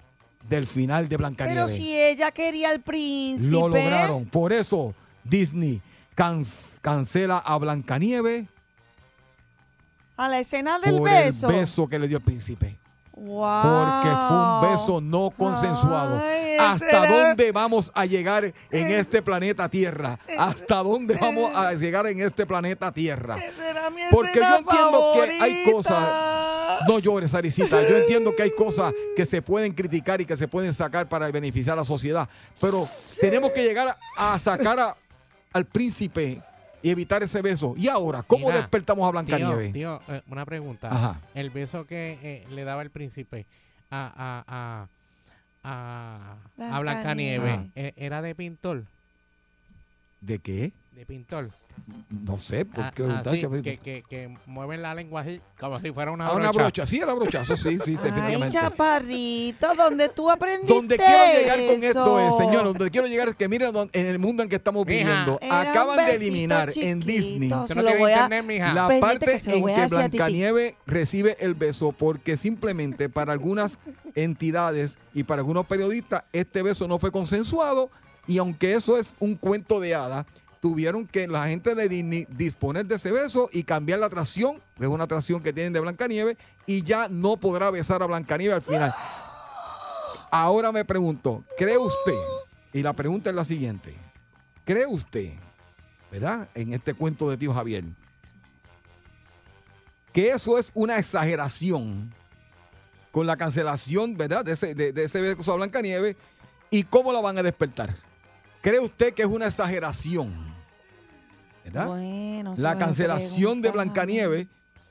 [0.49, 1.75] del final de pero Blancanieves.
[1.75, 3.51] si ella quería al príncipe...
[3.51, 4.25] Lo lograron.
[4.27, 5.81] Por eso Disney
[6.15, 6.43] can-
[6.83, 8.47] cancela a Blancanieves
[10.17, 11.49] A la escena del por beso.
[11.51, 12.77] el beso que le dio el príncipe.
[13.17, 13.63] Wow.
[13.63, 16.21] Porque fue un beso no consensuado.
[16.21, 20.19] Ay, ¿Hasta era- dónde vamos a llegar en este planeta Tierra?
[20.37, 23.37] ¿Hasta dónde vamos a llegar en este planeta Tierra?
[24.11, 26.09] Porque yo entiendo que hay cosas.
[26.89, 27.83] No llores, Arisita.
[27.89, 31.31] Yo entiendo que hay cosas que se pueden criticar y que se pueden sacar para
[31.31, 32.29] beneficiar a la sociedad.
[32.61, 32.87] Pero
[33.21, 34.97] tenemos que llegar a sacar a-
[35.53, 36.43] al príncipe
[36.85, 37.73] y evitar ese beso.
[37.79, 39.73] Y ahora, ¿cómo Mira, despertamos a Blancanieves?
[39.73, 40.89] tío, eh, una pregunta.
[40.93, 41.21] Ajá.
[41.35, 43.47] El beso que eh, le daba el príncipe
[43.91, 44.87] a, a,
[45.65, 46.37] a,
[46.69, 47.41] a, a Blancanieves.
[47.43, 48.85] Blancanieves, eh, ¿era de pintor?
[50.21, 50.73] ¿De qué?
[50.95, 51.49] De pintor.
[52.09, 53.23] No sé, ¿por Ah, qué ah,
[53.63, 56.41] que, que, que mueven la lengua así, como si fuera una Ah, brocha.
[56.41, 61.25] una brocha, sí, era brochazo, sí, sí, sí, Ay, chaparrito, ¿dónde tú aprendiste Donde quiero
[61.41, 64.45] llegar con esto es, señor, donde quiero llegar es que miren don- en el mundo
[64.45, 64.99] en que estamos Mija.
[65.01, 67.01] viviendo, acaban de eliminar en.
[67.01, 68.73] Disney no lo voy a- internet, mija.
[68.73, 69.87] la parte que en que.
[69.89, 73.81] Blancanieve recibe el beso, porque simplemente para algunas
[74.15, 77.91] entidades y para algunos periodistas este beso no fue consensuado
[78.29, 80.25] y aunque eso es un cuento de hadas,
[80.65, 84.85] tuvieron que la gente de Disney disponer de ese beso y cambiar la atracción, que
[84.85, 88.63] es una atracción que tienen de Blancanieve, y ya no podrá besar a Blancanieve al
[88.63, 88.91] final.
[90.31, 92.15] Ahora me pregunto, ¿cree usted?
[92.73, 93.95] Y la pregunta es la siguiente.
[94.65, 95.35] ¿Cree usted,
[96.11, 97.85] verdad, en este cuento de tío Javier,
[100.15, 102.11] que eso es una exageración
[103.13, 106.17] con la cancelación, ¿verdad?, de ese, de, ese beso a Blancanieve
[106.71, 107.95] y cómo la van a despertar?
[108.63, 110.54] ¿Cree usted que es una exageración?
[111.65, 111.87] ¿Verdad?
[111.87, 114.13] Bueno, la cancelación de pregunta a mí.
[114.15, 114.49] Blancanieve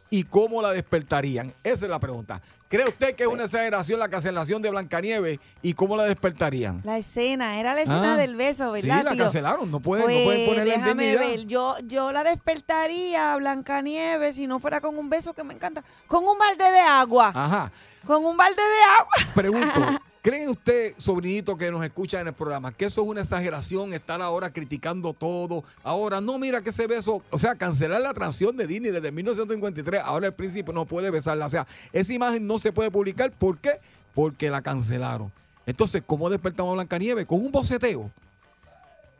[0.09, 1.53] y cómo la despertarían.
[1.63, 2.39] Esa es la pregunta.
[2.67, 6.81] ¿Cree usted que es una exageración la cancelación de Blancanieve y cómo la despertarían?
[6.83, 9.23] La escena, era la escena Ah, del beso, Sí, ¿verdad, la tío?
[9.23, 9.69] cancelaron.
[9.71, 11.21] No pueden, no Pues, pueden ponerle déjame indemnidad.
[11.29, 15.53] ver, yo, yo la despertaría a Blancanieves si no fuera con un beso que me
[15.53, 17.71] encanta, con un balde de agua, Ajá.
[18.05, 19.33] con un balde de agua.
[19.35, 19.79] Pregunto,
[20.23, 24.21] ¿cree usted, sobrinito que nos escucha en el programa, que eso es una exageración, estar
[24.21, 25.63] ahora criticando todo?
[25.83, 30.01] Ahora, no, mira que ese beso, o sea, cancelar la transición de Disney desde 1953,
[30.03, 31.45] ahora el príncipe no puede besarla.
[31.45, 33.31] O sea, esa imagen no se puede publicar.
[33.31, 33.79] ¿Por qué?
[34.15, 35.31] Porque la cancelaron.
[35.65, 37.25] Entonces, ¿cómo despertamos a Blancanieves?
[37.25, 38.09] Con un boceteo,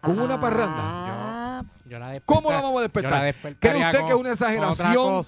[0.01, 0.79] con una parranda.
[0.79, 3.35] Ah, Yo la ¿Cómo la vamos a despertar?
[3.59, 5.21] ¿Cree usted con- que es una exageración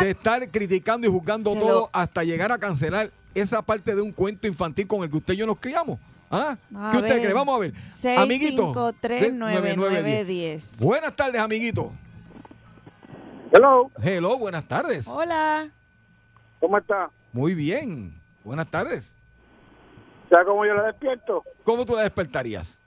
[0.00, 3.10] de estar criticando y juzgando Se todo hasta llegar a cancelar
[3.40, 5.98] esa parte de un cuento infantil con el que usted y yo nos criamos?
[6.30, 6.56] ¿Ah?
[6.74, 7.32] A ¿Qué usted cree?
[7.32, 7.72] Vamos a ver.
[7.90, 8.66] 6, Amiguito.
[8.66, 10.26] 5, 3, 9, 9, 10.
[10.26, 10.80] 10.
[10.80, 11.92] Buenas tardes, amiguito.
[13.50, 15.08] Hello, Hello, buenas tardes.
[15.08, 15.70] Hola.
[16.60, 17.08] ¿cómo está?
[17.32, 18.20] Muy bien.
[18.44, 19.14] Buenas tardes.
[20.28, 21.42] ¿Sabes cómo yo la despierto?
[21.64, 22.78] ¿Cómo tú la despertarías?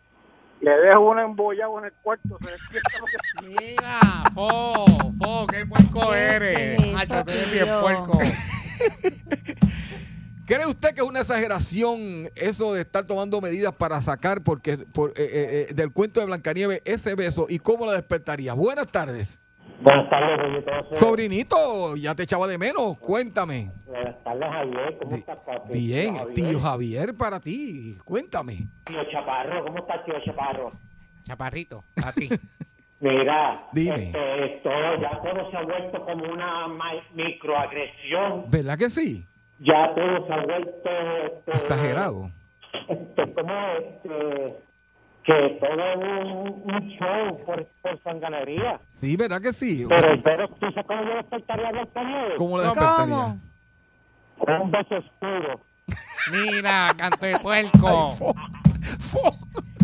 [0.60, 3.18] Le dejo un embollado en el cuarto, se despierta porque
[3.72, 4.00] Mira,
[4.36, 4.86] Fo,
[5.18, 6.80] Fo, qué puerco ¿Qué eres.
[7.02, 8.20] eso, tú eres bien puerco.
[10.52, 15.12] ¿Cree usted que es una exageración eso de estar tomando medidas para sacar porque por,
[15.12, 18.52] eh, eh, eh, del cuento de Blancanieves ese beso y cómo la despertaría?
[18.54, 19.42] Buenas tardes.
[19.80, 21.00] Buenas tardes.
[21.00, 22.98] Sobrinito, ya te echaba de menos.
[23.00, 23.72] Cuéntame.
[23.86, 24.98] Buenas tardes, Javier.
[25.02, 25.72] ¿Cómo estás, papi?
[25.72, 26.34] Bien, Javier.
[26.36, 27.98] tío Javier, para ti.
[28.04, 28.68] Cuéntame.
[28.84, 30.74] Tío Chaparro, ¿cómo estás, tío Chaparro?
[31.24, 32.28] Chaparrito, a ti.
[33.00, 34.08] Mira, Dime.
[34.10, 36.68] este, todo, ya todo se ha vuelto como una
[37.14, 38.52] microagresión.
[38.52, 39.26] ¿Verdad que sí?
[39.64, 40.90] Ya todo se ha vuelto...
[41.26, 42.30] este, Exagerado.
[42.88, 44.56] Este, como este,
[45.24, 48.80] que todo es un, un show por, por sanganería.
[48.90, 49.86] Sí, ¿verdad que sí?
[49.86, 52.36] O Pero, sea, pero ¿tú sabes cómo yo despertaría del periodo?
[52.38, 53.36] ¿Cómo la despertaría?
[54.40, 55.60] Con un beso oscuro.
[56.32, 57.78] Mira, canto de puerco.
[58.18, 58.34] Fo-
[59.00, 59.38] fo-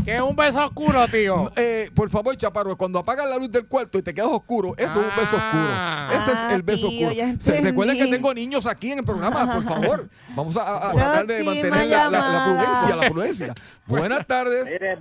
[0.07, 1.51] ¿Qué es un beso oscuro, tío?
[1.57, 4.87] Eh, por favor, Chaparro, cuando apagas la luz del cuarto y te quedas oscuro, eso
[4.87, 6.07] es un beso Ah.
[6.07, 6.17] oscuro.
[6.23, 7.35] Ese es el beso Ah, tío, oscuro.
[7.41, 10.09] Se, recuerden que tengo niños aquí en el programa, por favor.
[10.33, 12.45] Vamos a, a- a tratar de mantener la, la- la llamada.
[12.45, 13.53] prudencia, la prudencia.
[13.85, 14.69] Buenas tardes.
[14.71, 14.97] Mire,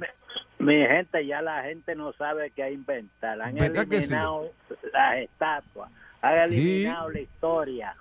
[0.58, 3.40] mi, gente, ya la gente no sabe qué inventar.
[3.42, 4.50] Han eliminado
[4.92, 5.88] las estatuas,
[6.20, 6.58] han Sí.
[6.58, 7.96] eliminado la historia.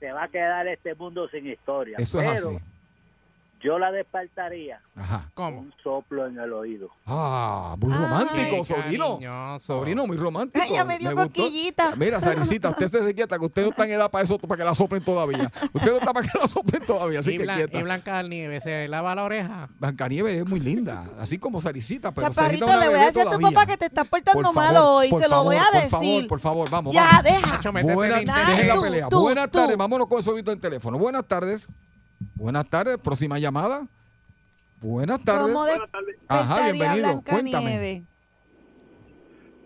[0.00, 1.96] Se va a quedar este mundo sin historia.
[1.98, 2.56] Eso es así.
[3.64, 5.30] Yo la despertaría Ajá.
[5.34, 5.60] ¿Cómo?
[5.60, 6.90] un soplo en el oído.
[7.06, 9.14] Ah, muy romántico, sobrino.
[9.18, 9.64] cariñoso.
[9.64, 10.62] Sobrino, muy romántico.
[10.64, 11.24] Ay, ya me dio gustó.
[11.24, 11.96] cosquillita.
[11.96, 14.64] Mira, Saricita, usted se quieta, que usted no está en edad para eso, para que
[14.64, 15.50] la soplen todavía.
[15.72, 17.78] Usted no está para que la soplen todavía, así y, que Blan- quieta.
[17.78, 19.68] y Blanca del Nieve, ¿se lava la oreja?
[19.80, 22.98] Blancanieves es muy linda, así como Saricita, pero Chaparrito, Sarita es una le voy a
[22.98, 23.48] bebé decir a tu todavía.
[23.58, 25.08] papá que te estás portando Por mal favor, hoy.
[25.10, 26.28] por Se lo voy a favor, decir.
[26.28, 27.22] Por favor, por favor, vamos, ya, vamos.
[27.24, 27.72] deja.
[27.72, 28.46] Métete Buenas internet.
[28.46, 29.08] dejen la Tú, pelea.
[29.08, 29.58] tú, Buenas tú.
[29.58, 30.98] tardes, vámonos con el sobrito en teléfono.
[30.98, 31.68] Buenas tardes.
[32.34, 33.86] Buenas tardes, próxima llamada.
[34.80, 35.52] Buenas tardes.
[35.54, 35.74] ¿Cómo Ajá,
[36.66, 37.22] despertaría bienvenido.
[37.22, 38.04] Cuéntame.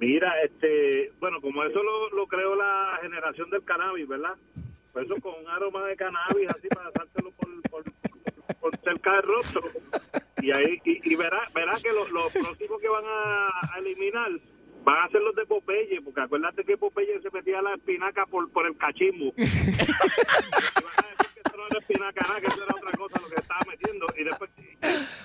[0.01, 4.35] Mira, este, bueno, como eso lo, lo creó la generación del cannabis, ¿verdad?
[4.93, 9.13] Por eso con un aroma de cannabis así para dárselo por, por, por- por cerca
[9.15, 9.63] del rostro.
[10.41, 14.31] Y ahí y, y verá, verá que los, los próximos que van a, a eliminar
[14.85, 18.49] van a ser los de Popeye, porque acuérdate que Popeye se metía la espinaca por,
[18.53, 19.33] por el cachimbo.
[21.39, 23.21] Y van a decir que eso no era espinaca, nada, que eso era otra cosa
[23.21, 24.07] lo que estaba metiendo.
[24.19, 24.51] Y después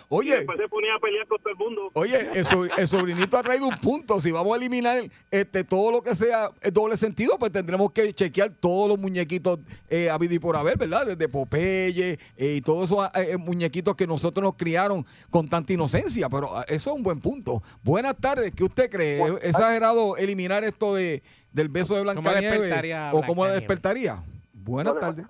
[0.10, 0.30] Oye.
[0.30, 1.90] Y después se ponía a pelear con todo el mundo.
[1.94, 4.20] Oye, el, so- el sobrinito ha traído un punto.
[4.22, 8.14] Si vamos a eliminar este todo lo que sea el doble sentido, pues tendremos que
[8.14, 11.08] chequear todos los muñequitos eh, habido y por haber, ¿verdad?
[11.08, 16.30] Desde Popeye eh, y todos esos eh, muñequitos que nosotros nos criaron con tanta inocencia.
[16.30, 17.64] Pero ah, eso es un buen punto.
[17.84, 18.54] Buenas tardes.
[18.56, 19.20] ¿Qué usted cree?
[19.42, 22.74] ¿Es exagerado eliminar esto de, del beso de Blancanieves?
[23.14, 24.24] ¿O cómo la despertaría?
[24.54, 25.26] Buenas tardes.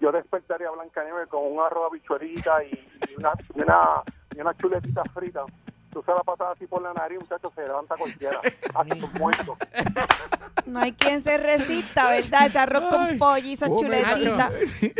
[0.00, 1.92] Yo despertaría a Blancanieves con un arroz
[3.16, 4.02] una, y una,
[4.34, 5.44] y una chuletita frita.
[5.92, 8.40] Tú se la pasas así por la nariz, muchacho, se levanta cualquiera.
[8.74, 9.56] Hasta los muertos.
[10.66, 12.46] No hay quien se resista, ¿verdad?
[12.46, 14.02] Ese arroz con pollo y esa hombre.
[14.04, 14.50] chuletita.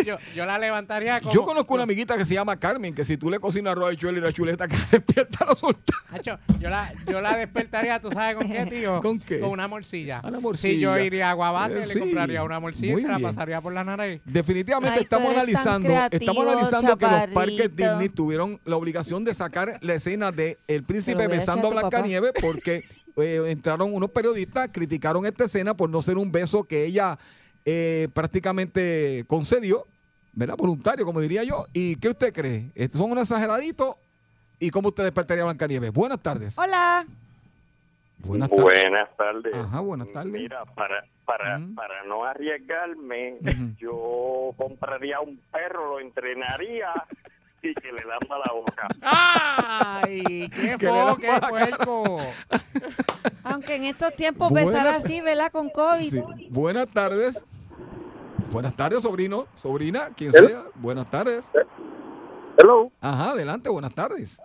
[0.04, 1.32] Yo, yo la levantaría como...
[1.32, 3.96] Yo conozco una amiguita que se llama Carmen, que si tú le cocinas arroz de
[3.98, 5.92] chuela y una chuleta que despierta la solta.
[6.10, 9.00] Hacho, yo la, yo la despertaría, ¿tú sabes con qué, tío?
[9.02, 9.38] ¿Con qué?
[9.40, 10.20] Con una morcilla.
[10.24, 10.78] Una Si morcilla.
[10.80, 11.98] yo iría a Guabate, Eh, le sí.
[12.00, 13.28] compraría una morcilla Muy y se la bien.
[13.30, 14.20] pasaría por la nariz.
[14.24, 19.34] Definitivamente Ay, estamos analizando, creativo, estamos analizando que los parques Disney tuvieron la obligación de
[19.34, 21.70] sacar la escena de el príncipe hubiera hecho besando a.
[21.72, 22.82] Blancanieves porque
[23.16, 27.18] eh, entraron unos periodistas, criticaron esta escena por no ser un beso que ella
[27.64, 29.86] eh, prácticamente concedió,
[30.32, 30.56] ¿verdad?
[30.56, 31.66] Voluntario, como diría yo.
[31.72, 32.70] ¿Y qué usted cree?
[32.74, 33.98] ¿Estos ¿Son un exageradito?
[34.58, 35.92] ¿Y cómo usted despertaría a Blancanieves?
[35.92, 36.58] Buenas tardes.
[36.58, 37.06] Hola.
[38.18, 38.64] Buenas tardes.
[38.64, 39.54] Buenas tardes.
[39.54, 40.32] Ajá, buenas tardes.
[40.32, 43.38] Mira, para, para, para no arriesgarme,
[43.78, 46.92] yo compraría un perro, lo entrenaría
[47.62, 48.88] y que le lamba la boca.
[49.02, 50.48] ¡Ay!
[50.50, 52.18] ¡Qué fo, qué puerco!
[53.44, 55.50] Aunque en estos tiempos Buena- besar así, ¿verdad?
[55.52, 56.10] Con COVID.
[56.10, 56.22] Sí.
[56.50, 57.44] Buenas tardes.
[58.50, 60.48] Buenas tardes, sobrino, sobrina, quien Hello.
[60.48, 60.64] sea.
[60.74, 61.50] Buenas tardes.
[62.58, 64.42] Hello, Ajá, adelante, buenas tardes.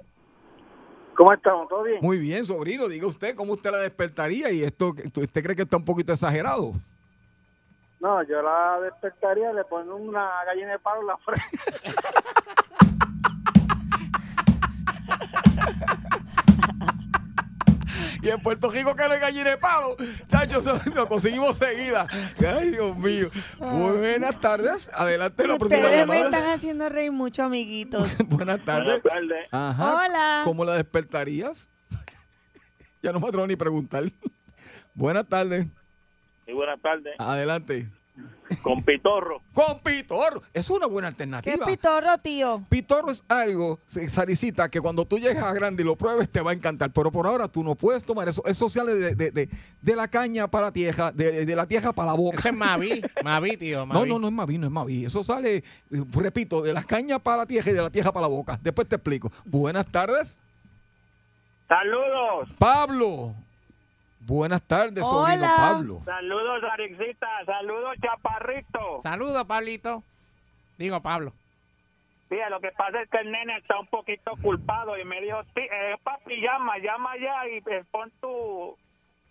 [1.16, 1.68] ¿cómo estamos?
[1.70, 2.00] ¿Todo bien?
[2.02, 5.78] Muy bien, sobrino, diga usted cómo usted la despertaría y esto, ¿usted cree que está
[5.78, 6.74] un poquito exagerado?
[8.02, 11.42] No, yo la despertaría le pongo una gallina de palo en la frente.
[18.26, 19.96] Y en Puerto Rico que no hay gallina de palo,
[20.28, 20.60] chacho,
[20.96, 22.08] lo conseguimos seguida.
[22.40, 23.30] Ay, Dios mío.
[23.60, 28.10] Buenas tardes, adelante la próxima Ustedes me están haciendo reír mucho, amiguitos.
[28.26, 29.00] Buenas tardes.
[29.00, 29.48] Buenas tardes.
[29.52, 29.94] Ajá.
[29.94, 30.42] Hola.
[30.44, 31.70] ¿Cómo la despertarías?
[33.04, 34.06] ya no me atrevo ni preguntar.
[34.96, 35.68] Buenas tardes.
[36.48, 37.14] Y buenas tardes.
[37.20, 37.88] Adelante.
[38.62, 39.42] Con Pitorro.
[39.54, 40.42] Con pitorro.
[40.54, 41.66] Es una buena ¿Qué alternativa.
[41.66, 42.64] pitorro, tío?
[42.70, 46.52] Pitorro es algo, Saricita, que cuando tú llegues a grande y lo pruebes te va
[46.52, 46.92] a encantar.
[46.92, 48.44] Pero por ahora tú no puedes tomar eso.
[48.46, 49.50] Eso sale de, de, de,
[49.82, 52.38] de la caña para la tieja, de, de la tieja para la boca.
[52.38, 53.02] Ese es Mavi.
[53.24, 53.80] Mavi, tío.
[53.80, 54.10] No, Mavi.
[54.10, 55.06] no, no es Mavi, no es Mavi.
[55.06, 55.64] Eso sale, eh,
[56.14, 58.60] repito, de la caña para la tieja y de la tieja para la boca.
[58.62, 59.32] Después te explico.
[59.46, 60.38] Buenas tardes.
[61.68, 62.50] Saludos.
[62.60, 63.34] Pablo.
[64.26, 65.54] Buenas tardes, sobrino Hola.
[65.56, 66.02] Pablo.
[66.04, 67.28] Saludos, Arixita.
[67.46, 68.80] Saludos, Chaparrito.
[69.02, 70.04] Saludos, Pablito.
[70.78, 71.32] Digo, Pablo.
[72.30, 75.44] Mira, lo que pasa es que el nene está un poquito culpado y me dijo,
[75.54, 78.76] "Sí, eh, papi, llama, llama ya y eh, pon tu,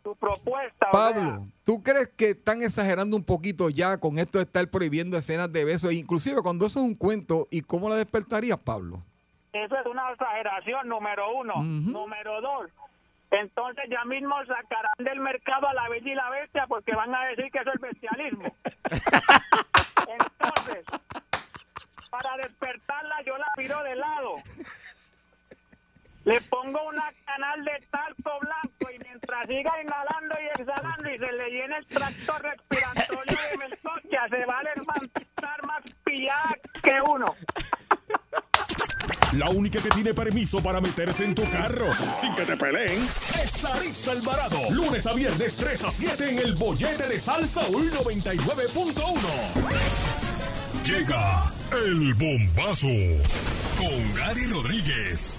[0.05, 0.87] tu propuesta.
[0.91, 5.17] o Pablo, ¿tú crees que están exagerando un poquito ya con esto de estar prohibiendo
[5.17, 5.93] escenas de besos?
[5.93, 9.03] Inclusive cuando eso es un cuento, ¿y cómo la despertarías, Pablo?
[9.53, 11.55] Eso es una exageración, número uno.
[11.63, 12.71] Número dos.
[13.40, 17.27] Entonces ya mismo sacarán del mercado a la bella y la bestia porque van a
[17.27, 18.44] decir que eso es bestialismo.
[20.09, 20.85] Entonces,
[22.11, 24.37] para despertarla yo la miro de lado.
[26.25, 31.33] Le pongo una canal de talco blanco y mientras siga inhalando y exhalando y se
[31.33, 37.35] le llena el tracto respiratorio de melcocha, se va a levantar más pillada que uno.
[39.33, 43.07] La única que tiene permiso para meterse en tu carro sin que te peleen
[43.42, 44.59] es Saritza Alvarado.
[44.70, 49.14] Lunes a viernes 3 a 7 en el bollete de Salsa 99.1.
[50.85, 51.53] Llega
[51.87, 52.88] el bombazo
[53.79, 55.38] con Gary Rodríguez.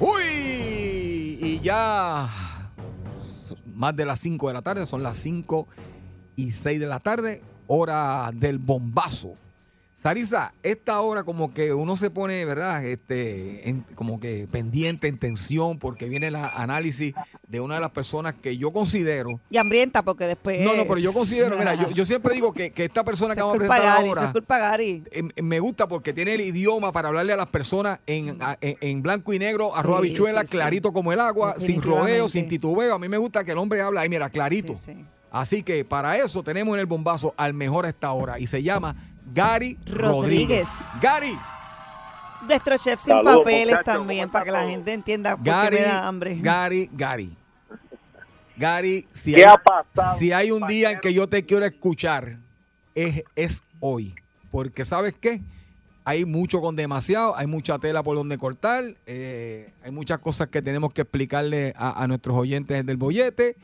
[0.00, 2.28] Uy, y ya
[3.80, 5.66] más de las 5 de la tarde, son las 5
[6.36, 9.34] y 6 de la tarde, hora del bombazo.
[10.04, 12.82] Sarisa, esta hora como que uno se pone, ¿verdad?
[12.86, 17.12] Este, en- como que pendiente, en tensión, porque viene el análisis
[17.46, 19.28] de una de las personas que yo considero.
[19.50, 20.62] Y hambrienta, porque después.
[20.64, 23.42] No, no, pero yo considero, mira, yo, yo siempre digo que, que esta persona que
[23.42, 25.04] vamos a presentar Gary, ahora de Gary.
[25.10, 28.78] eh, me gusta porque tiene el idioma para hablarle a las personas en, a- en,
[28.80, 30.56] en blanco y negro, arroz Sí, habichuela, sí, sí.
[30.56, 32.94] clarito como el agua, sin rodeo, sin titubeo.
[32.94, 34.74] A mí me gusta que el hombre habla ahí, mira, clarito.
[35.30, 38.62] Así que para eso tenemos en el bombazo al mejor a esta hora y se
[38.62, 38.96] llama
[39.32, 40.10] Gary Rodríguez.
[40.10, 40.68] Rodríguez.
[41.00, 41.38] Gary,
[42.46, 45.76] Nuestro chef sin Saludos, papeles muchachos, también, ¿cómo para que la gente entienda por Gary,
[45.76, 46.38] qué me da hambre.
[46.40, 47.36] Gary, Gary.
[48.56, 51.64] Gary, si ¿Qué hay, ha pasado, si hay un día en que yo te quiero
[51.64, 52.36] escuchar,
[52.94, 54.14] es, es hoy.
[54.50, 55.40] Porque ¿sabes qué?
[56.04, 60.60] hay mucho con demasiado, hay mucha tela por donde cortar, eh, hay muchas cosas que
[60.62, 63.56] tenemos que explicarle a, a nuestros oyentes del bollete.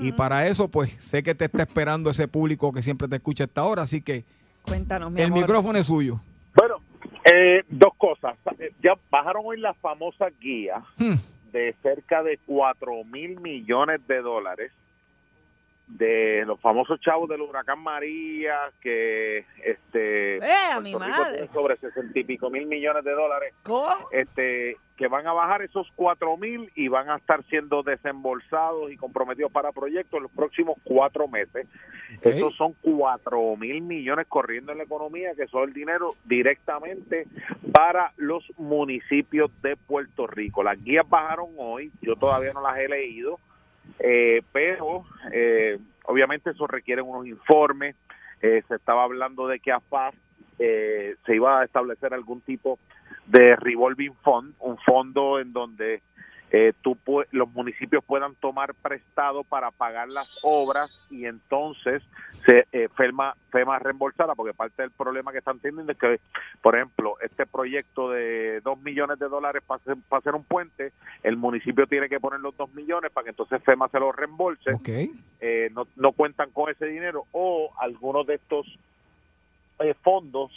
[0.00, 3.44] Y para eso, pues sé que te está esperando ese público que siempre te escucha
[3.44, 4.24] a esta hora, así que
[4.64, 5.38] Cuéntanos, mi el amor.
[5.40, 6.20] micrófono es suyo.
[6.54, 6.76] Bueno,
[7.24, 8.36] eh, dos cosas.
[8.58, 11.14] Eh, Ya bajaron hoy las famosas guías Hmm.
[11.52, 14.72] de cerca de 4 mil millones de dólares
[15.86, 21.46] de los famosos chavos del huracán María que este ¡Eh, a mi madre!
[21.52, 23.52] sobre 60 y pico mil millones de dólares
[24.10, 28.96] este que van a bajar esos 4 mil y van a estar siendo desembolsados y
[28.96, 31.66] comprometidos para proyectos en los próximos cuatro meses
[32.22, 37.26] esos son 4 mil millones corriendo en la economía, que son el dinero directamente
[37.72, 40.62] para los municipios de Puerto Rico.
[40.62, 43.38] Las guías bajaron hoy, yo todavía no las he leído,
[43.98, 47.96] eh, pero eh, obviamente eso requiere unos informes.
[48.40, 50.14] Eh, se estaba hablando de que a FAS
[50.58, 52.78] eh, se iba a establecer algún tipo de
[53.30, 56.02] revolving fund, un fondo en donde
[56.56, 56.96] eh, tú
[57.32, 62.00] los municipios puedan tomar prestado para pagar las obras y entonces
[62.46, 66.20] se eh, FEMA, FEMA reembolsará, porque parte del problema que están teniendo es que,
[66.62, 70.92] por ejemplo, este proyecto de dos millones de dólares para hacer, para hacer un puente,
[71.24, 74.78] el municipio tiene que poner los dos millones para que entonces FEMA se lo reembolse.
[75.40, 78.78] Eh, no, no cuentan con ese dinero o algunos de estos
[79.80, 80.52] eh, fondos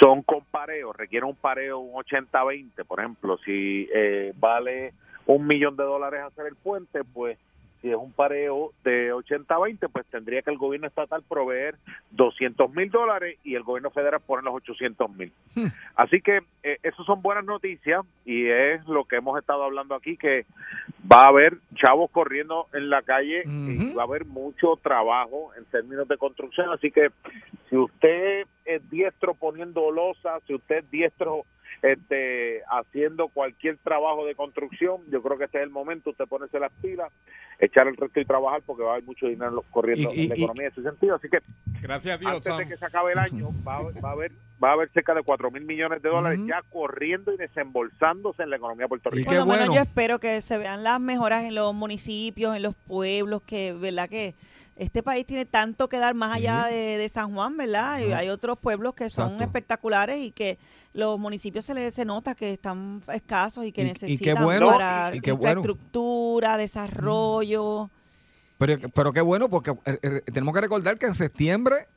[0.00, 4.92] son con pareo, requiere un pareo un 80-20, por ejemplo, si eh, vale
[5.26, 7.38] un millón de dólares hacer el puente, pues
[7.82, 11.76] si es un pareo de 80-20, pues tendría que el gobierno estatal proveer
[12.12, 15.32] 200 mil dólares y el gobierno federal poner los 800 mil.
[15.94, 20.16] Así que eh, eso son buenas noticias y es lo que hemos estado hablando aquí,
[20.16, 20.46] que
[21.10, 25.64] va a haber chavos corriendo en la calle y va a haber mucho trabajo en
[25.66, 26.70] términos de construcción.
[26.72, 27.10] Así que
[27.70, 31.44] si usted es diestro poniendo losa, si usted es diestro
[31.82, 36.58] este, haciendo cualquier trabajo de construcción, yo creo que este es el momento, usted ponerse
[36.58, 37.12] las pilas,
[37.58, 40.28] echar el resto y trabajar porque va a haber mucho dinero corriendo Y- y- en
[40.30, 41.14] la y- economía en ese sentido.
[41.16, 41.38] Así que
[41.82, 44.32] Gracias a Dios, antes de que se acabe el año va a, va a haber
[44.62, 48.48] va a haber cerca de 4 mil millones de dólares ya corriendo y desembolsándose en
[48.50, 49.28] la economía de Puerto Rico.
[49.28, 52.74] Por lo menos yo espero que se vean las mejoras en los municipios, en los
[52.74, 54.08] pueblos, que, ¿verdad?
[54.08, 54.34] Que
[54.76, 57.94] este país tiene tanto que dar más allá de, de San Juan, ¿verdad?
[57.94, 59.44] Hay otros pueblos que son Exacto.
[59.44, 60.58] espectaculares y que
[60.92, 64.44] los municipios se les se nota que están escasos y que Y- y qué necesitan
[64.44, 65.34] bueno, para y bueno.
[65.34, 67.90] infraestructura, desarrollo.
[68.58, 71.88] Pero, pero qué bueno, porque eh, eh, tenemos que recordar que en septiembre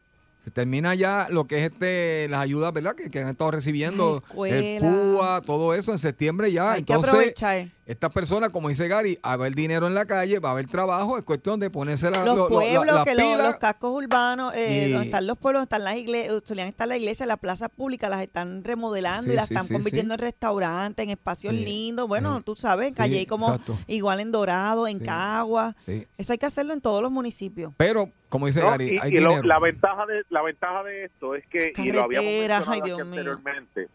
[0.44, 2.96] se termina ya lo que es este las ayudas, ¿verdad?
[2.96, 4.80] Que, que han estado recibiendo el.
[4.80, 6.74] PUA, todo eso en septiembre ya.
[6.74, 7.68] Hay que Entonces, aprovechar.
[7.90, 11.18] Estas personas, como dice Gary, a ver dinero en la calle, va a haber trabajo,
[11.18, 13.44] es cuestión de ponerse la, los lo- lo- la- pueblos, la que pila.
[13.48, 16.88] los cascos urbanos, eh, Y- donde están los pueblos, donde están las iglesias, solían estar
[16.88, 20.14] las iglesias, las plazas públicas, las están remodelando Sí, y las sí, están sí, convirtiendo
[20.14, 20.20] sí.
[20.20, 22.08] en restaurantes, en espacios Sí, lindos.
[22.08, 22.44] Bueno, sí.
[22.46, 23.76] tú sabes, en Sí, Calle como exacto.
[23.88, 25.76] igual en Dorado, en Sí, Cagua.
[25.86, 26.06] sí.
[26.18, 27.74] Eso hay que hacerlo en todos los municipios.
[27.78, 29.48] Pero, como dice No, Gary, y, hay y lo- dinero.
[29.48, 32.86] la ventaja de la ventaja de esto es que y lo habíamos mencionado ay, aquí
[32.88, 33.06] Dios mío.
[33.20, 33.88] anteriormente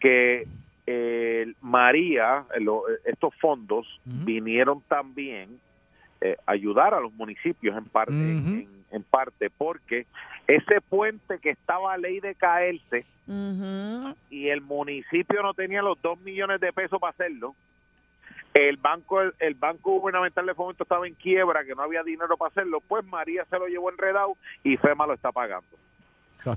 [0.00, 0.48] que
[0.90, 3.86] eh, María eh, lo- estos fondos
[4.24, 5.60] vinieron también
[6.22, 8.12] eh, a ayudar a los municipios en parte
[8.62, 10.06] en, en parte porque
[10.46, 13.04] ese puente que estaba a ley de caerse
[14.30, 17.54] y el municipio no tenía los dos millones de pesos para hacerlo
[18.54, 22.48] el banco el banco gubernamental de fomento estaba en quiebra que no había dinero para
[22.50, 25.68] hacerlo pues María se lo llevó enredado y FEMA lo está pagando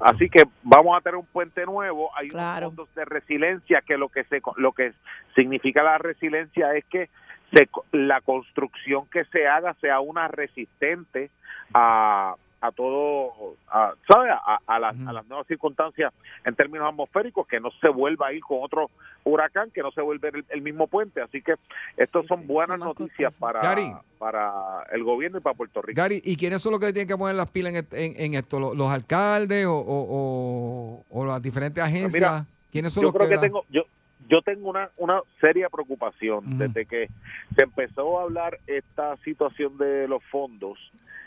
[0.02, 2.10] así que vamos a tener un puente nuevo.
[2.16, 4.94] Hay unos fondos de resiliencia que lo que se lo que
[5.36, 7.10] significa la resiliencia es que
[7.54, 11.30] se, la construcción que se haga sea una resistente
[11.74, 14.32] a a todo, a, ¿sabes?
[14.32, 16.14] A, a las, a las nuevas circunstancias
[16.46, 18.90] en términos atmosféricos, que no se vuelva a ir con otro
[19.24, 21.22] huracán, que no se vuelva el, el mismo puente.
[21.22, 21.56] Así que
[21.98, 23.92] estos son buenas noticias para, Gary.
[24.20, 26.00] para el gobierno y para Puerto Rico.
[26.00, 28.60] Gary, ¿y quiénes son los que tienen que poner las pilas en, en- en esto?
[28.60, 32.14] ¿Los, los alcaldes o, o- o- o las diferentes agencias?
[32.14, 33.82] Mira, ¿Quiénes son yo los creo que, tengo yo
[34.30, 37.10] yo tengo una una seria preocupación desde que
[37.56, 40.78] se empezó a hablar esta situación de los fondos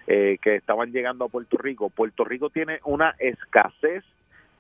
[0.07, 4.05] eh, que estaban llegando a Puerto Rico Puerto Rico tiene una escasez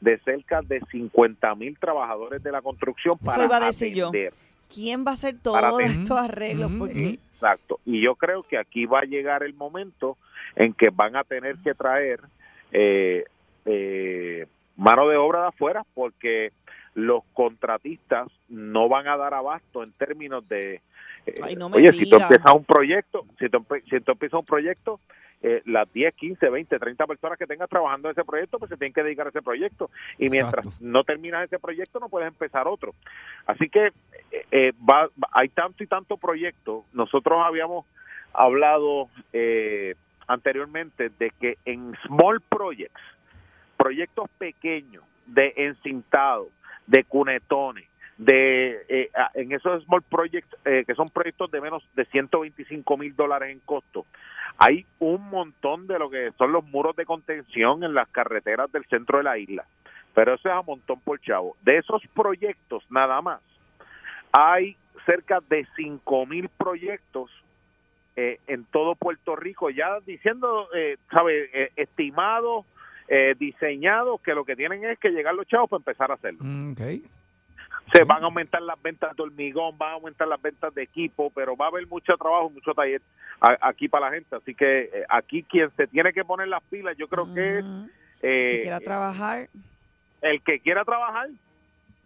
[0.00, 4.08] de cerca de 50 mil trabajadores de la construcción para Eso iba a decir yo.
[4.08, 4.32] atender.
[4.72, 6.70] ¿Quién va a hacer todos estos arreglos?
[6.78, 7.78] Porque Exacto.
[7.84, 10.16] Y yo creo que aquí va a llegar el momento
[10.56, 12.20] en que van a tener que traer
[12.72, 13.24] eh,
[13.66, 16.52] eh, mano de obra de afuera porque
[16.94, 20.80] los contratistas no van a dar abasto en términos de...
[21.26, 24.40] eh, Ay, no me oye, si tú empiezas un proyecto, si tú, si tú empiezas
[24.40, 25.00] un proyecto
[25.46, 28.78] eh, las 10, 15, 20, 30 personas que tengas trabajando en ese proyecto, pues se
[28.78, 29.90] tienen que dedicar a ese proyecto.
[30.18, 30.84] Y mientras Exacto.
[30.84, 32.94] no terminas ese proyecto, no puedes empezar otro.
[33.46, 33.92] Así que eh,
[34.50, 36.86] eh, va- va- hay tanto y tanto proyecto.
[36.94, 37.84] Nosotros habíamos
[38.32, 43.02] hablado eh, anteriormente de que en small projects,
[43.76, 46.48] proyectos pequeños de encintado,
[46.86, 47.84] de cunetones,
[48.16, 53.14] de eh, en esos small projects eh, que son proyectos de menos de 125 mil
[53.16, 54.06] dólares en costo
[54.58, 58.84] hay un montón de lo que son los muros de contención en las carreteras del
[58.86, 59.64] centro de la isla.
[60.14, 61.56] Pero eso es a montón por chavo.
[61.62, 63.40] De esos proyectos nada más
[64.32, 67.30] hay cerca de 5 mil proyectos
[68.16, 72.64] eh, en todo Puerto Rico ya diciendo eh, sabe eh, estimados
[73.08, 76.38] eh, diseñados que lo que tienen es que llegar los chavos para empezar a hacerlo.
[76.42, 76.80] Mm, ok.
[77.92, 81.30] Se van a aumentar las ventas de hormigón, van a aumentar las ventas de equipo,
[81.34, 83.02] pero va a haber mucho trabajo, mucho taller
[83.60, 84.34] aquí para la gente.
[84.36, 87.64] Así que eh, aquí quien se tiene que poner las pilas, yo creo que es
[88.22, 89.48] eh, que quiera trabajar,
[90.22, 91.28] el que quiera trabajar.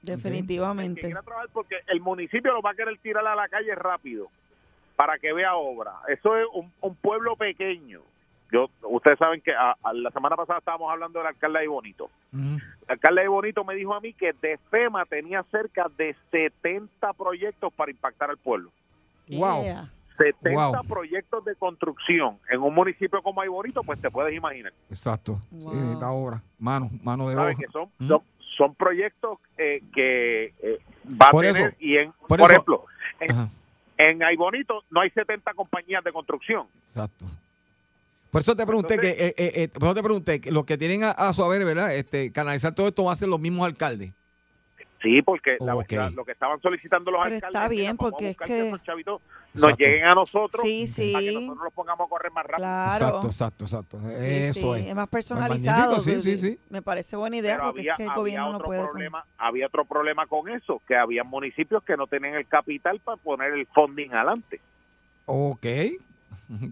[0.03, 0.91] definitivamente.
[0.91, 3.75] El que quiera trabajar porque el municipio lo va a querer tirar a la calle
[3.75, 4.29] rápido
[4.97, 5.93] para que vea obra.
[6.09, 8.03] Eso es un, un pueblo pequeño.
[8.51, 12.11] Yo, ustedes saben que a- a la semana pasada estábamos hablando del alcalde de Bonito.
[12.33, 17.13] El alcalde de Bonito me dijo a mí que de FEMA tenía cerca de 70
[17.13, 18.71] proyectos para impactar al pueblo.
[19.29, 19.65] Wow.
[20.17, 20.87] 70 Wow.
[20.89, 24.73] proyectos de construcción en un municipio como Ay Bonito, pues te puedes imaginar.
[24.89, 25.37] Exacto.
[25.51, 26.43] Sí, necesita obra.
[26.59, 27.57] Mano, mano de ¿Sabes?
[27.57, 27.67] obra.
[27.67, 28.09] Que son, Mm.
[28.09, 28.23] son,
[28.57, 32.51] son proyectos eh, que eh, va Por a tener eso, y en, por por, eso-
[32.53, 32.85] ejemplo,
[33.21, 33.51] en,
[33.99, 36.67] en Ay Bonito no hay 70 compañías de construcción.
[36.89, 37.27] Exacto.
[38.31, 40.65] Por eso te pregunté Entonces- que, eh, eh, eh, por eso te pregunté que los
[40.65, 41.95] que tienen a, a su haber, ¿verdad?
[41.95, 44.13] Este, canalizar todo esto va a ser los mismos alcaldes.
[45.01, 45.93] Sí, porque la- Ok.
[45.93, 49.23] la- lo que estaban solicitando los Pero alcaldes está bien, porque es que- esos chavitos
[49.55, 51.35] nos lleguen a nosotros Sí, para que sí.
[51.37, 52.59] nosotros los pongamos a correr más rápido.
[52.67, 53.07] Claro.
[53.07, 53.99] Exacto, exacto, exacto.
[54.19, 54.87] Sí, Eso sí, es.
[54.89, 55.93] es más Pues personalizado.
[55.93, 56.59] magnífico, sí, sí, sí.
[56.69, 58.81] Me parece buena idea Pero porque había, es que el había gobierno no otro puede.
[58.81, 62.99] con- problema, había otro problema con eso, que había municipios que no tenían el capital
[62.99, 64.61] para poner el funding adelante.
[65.27, 65.67] Ok.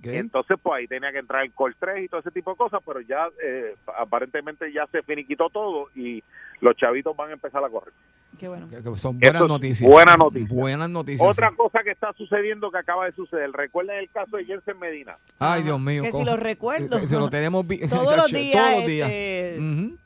[0.02, 2.80] Entonces, pues ahí tenía que entrar el Col 3 y todo ese tipo de cosas,
[2.86, 6.22] pero ya eh, aparentemente ya se finiquitó todo y
[6.60, 7.92] los chavitos van a empezar a correr.
[8.38, 8.68] Qué bueno.
[8.70, 9.90] Que- que son buenas noticias.
[9.90, 10.48] buena noticia.
[10.54, 11.28] Buenas noticias.
[11.28, 11.56] Otra sí.
[11.56, 15.16] cosa que está sucediendo, que acaba de suceder, recuerden el caso de Jensen Medina.
[15.38, 16.02] Ay, Dios mío.
[16.02, 16.98] Que si lo recuerdo.
[17.00, 18.52] Que si lo tenemos Todos los días.
[18.56, 19.10] Todos los días.
[19.10, 19.96] este.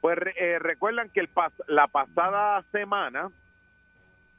[0.00, 3.28] Pues eh, recuerdan que el pas- la pasada semana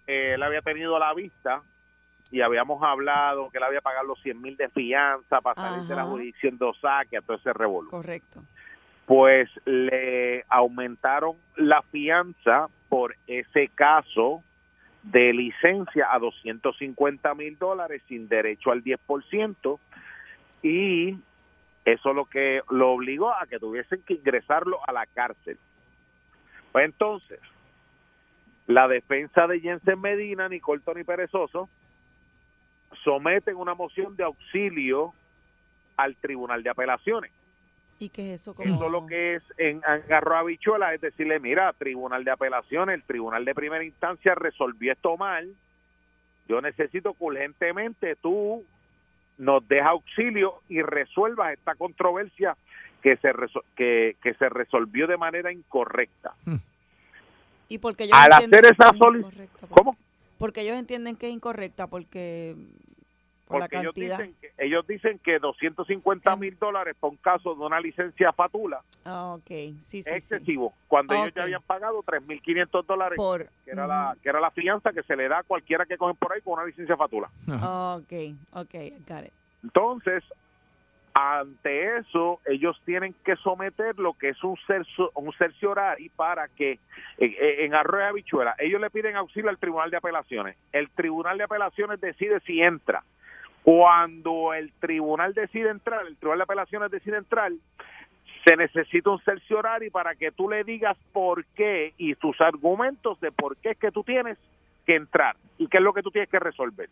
[0.07, 1.61] eh, él había tenido la vista
[2.31, 5.95] y habíamos hablado que él había pagado los 100 mil de fianza para salir de
[5.95, 7.89] la jurisdicción de Osaka, a todo ese revolú.
[7.89, 8.41] Correcto.
[9.05, 14.43] Pues le aumentaron la fianza por ese caso
[15.03, 19.79] de licencia a 250 mil dólares sin derecho al 10%
[20.61, 21.17] y
[21.85, 25.57] eso lo que lo obligó a que tuviesen que ingresarlo a la cárcel.
[26.71, 27.39] Pues entonces,
[28.67, 31.69] la defensa de Jensen Medina, Nicole Tony Perezoso,
[33.03, 35.13] someten una moción de auxilio
[35.97, 37.31] al Tribunal de Apelaciones.
[37.99, 38.53] ¿Y qué es eso?
[38.53, 38.73] Como...
[38.75, 43.03] Eso lo que es en agarro a bichuela es decirle, mira, Tribunal de Apelaciones, el
[43.03, 45.53] Tribunal de Primera Instancia resolvió esto mal.
[46.47, 48.63] Yo necesito que urgentemente tú
[49.37, 52.55] nos dejas auxilio y resuelvas esta controversia
[53.03, 53.31] que se
[53.75, 56.33] que, que se resolvió de manera incorrecta.
[57.67, 59.97] Y porque ellos Al hacer esa que es solic- incorrecta, por- ¿Cómo?
[60.39, 62.55] Porque ellos entienden que es incorrecta porque
[63.45, 64.17] por Porque la ellos cantidad.
[64.19, 68.81] dicen, que, ellos dicen que 250 mil dólares por un caso de una licencia fatula
[69.05, 69.47] Ah, ok.
[69.47, 70.13] Sí, sí, es sí.
[70.15, 74.51] excesivo, cuando ellos ya habían pagado 3.500 dólares, Por- que, era la, que era la
[74.51, 77.29] fianza que se le da a cualquiera que cogen por ahí con una licencia fatula.
[77.47, 78.13] Ok,
[78.51, 78.73] ok,
[79.07, 79.33] got it.
[79.63, 80.23] Entonces,
[81.19, 86.79] ante eso, ellos tienen que someter lo que es un cercio, un cerciorari para que
[87.17, 90.55] en, arroyo de habichuela, ellos le piden auxilio al Tribunal de Apelaciones.
[90.71, 93.03] El Tribunal de Apelaciones decide si entra.
[93.63, 97.51] Cuando el Tribunal decide entrar, el Tribunal de Apelaciones decide entrar,
[98.45, 103.31] se necesita un cerciorari para que tú le digas por qué y tus argumentos de
[103.31, 104.37] por qué es que tú tienes
[104.85, 106.89] que entrar y qué es lo que tú tienes que resolver.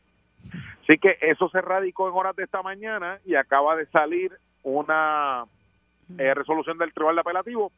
[0.83, 4.31] Así que eso se radicó en horas de esta mañana y acaba de salir
[4.63, 5.43] una
[6.17, 7.71] eh, resolución del Tribunal de Apelativo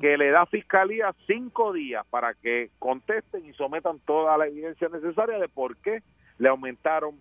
[0.00, 4.88] que le da a Fiscalía cinco días para que contesten y sometan toda la evidencia
[4.88, 6.02] necesaria de por qué
[6.38, 7.16] le aumentaron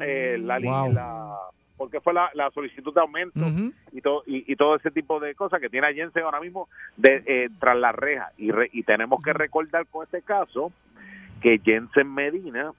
[0.00, 0.92] eh, la, li- Wow.
[0.92, 1.36] la
[1.76, 3.40] porque fue la, la solicitud de aumento
[3.92, 7.22] y todo y, y todo ese tipo de cosas que tiene Jensen ahora mismo de,
[7.26, 8.32] eh, tras la reja.
[8.36, 10.72] Y, re- y tenemos que recordar con este caso
[11.40, 12.72] que Jensen Medina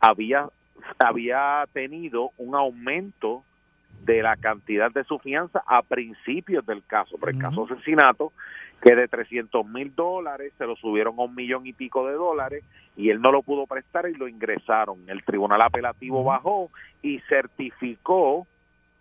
[0.00, 0.48] había
[0.98, 3.42] había tenido un aumento
[4.04, 8.32] de la cantidad de su fianza a principios del caso, por el caso asesinato,
[8.80, 12.64] que de 300 mil dólares se lo subieron a un millón y pico de dólares
[12.96, 14.98] y él no lo pudo prestar y lo ingresaron.
[15.08, 16.70] El tribunal apelativo bajó
[17.02, 18.46] y certificó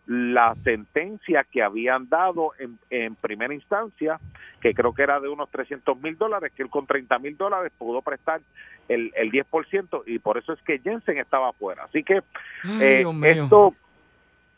[0.08, 4.20] la sentencia que habían dado en, en primera instancia,
[4.62, 7.72] que creo que era de unos 300 mil dólares, que él con 30 mil dólares
[7.78, 8.41] pudo prestar
[8.88, 11.84] el, el 10% y por eso es que Jensen estaba afuera.
[11.84, 12.22] Así que
[12.64, 13.76] Ay, eh, esto,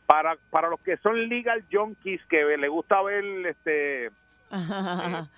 [0.06, 4.12] para, para los que son legal junkies, que le gusta ver este
[4.52, 4.56] sí,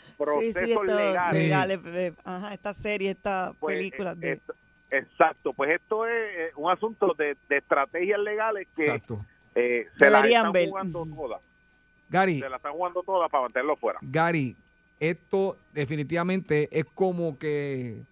[0.04, 1.44] sí, procesos estos legales.
[1.44, 4.32] legales de- ajá, esta serie, esta Pues, película eh, de...
[4.34, 4.56] esto-
[4.90, 9.02] exacto, pues esto es eh, un asunto de, de estrategias legales que
[9.56, 10.70] eh, se Deberían están ver.
[10.70, 11.42] jugando todas.
[12.10, 14.00] Gary, Se la están jugando todas para mantenerlo fuera.
[14.02, 14.56] Gary,
[15.00, 18.04] esto definitivamente es como que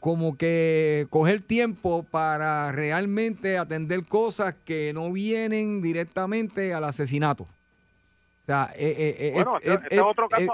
[0.00, 7.42] como que coger tiempo para realmente atender cosas que no vienen directamente al asesinato.
[7.42, 9.44] O sea, es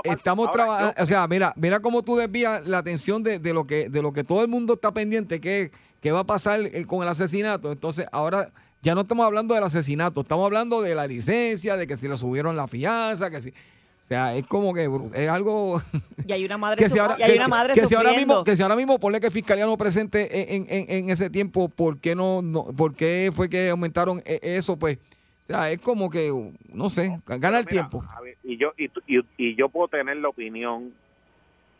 [0.05, 3.89] estamos trabajando, o sea, mira, mira cómo tú desvías la atención de, de lo que
[3.89, 5.71] de lo que todo el mundo está pendiente, que,
[6.05, 7.73] que va a pasar eh, con el asesinato.
[7.73, 8.53] Entonces, ahora
[8.83, 12.17] ya no estamos hablando del asesinato, estamos hablando de la licencia, de que si le
[12.19, 15.81] subieron la fianza, que si o sea, es como que es algo
[16.27, 18.13] Y hay una madre, que si ahora, y hay que- una madre que si ahora
[18.13, 21.71] mismo que si ahora mismo ponle que fiscalía no presente en, en- en ese tiempo
[21.71, 24.99] por qué no, no por qué fue que aumentaron e- eso pues
[25.45, 26.31] o sea es como que
[26.71, 29.71] no sé gana el Mira, tiempo a ver, y yo y, tú- y, y yo
[29.71, 30.93] puedo tener la opinión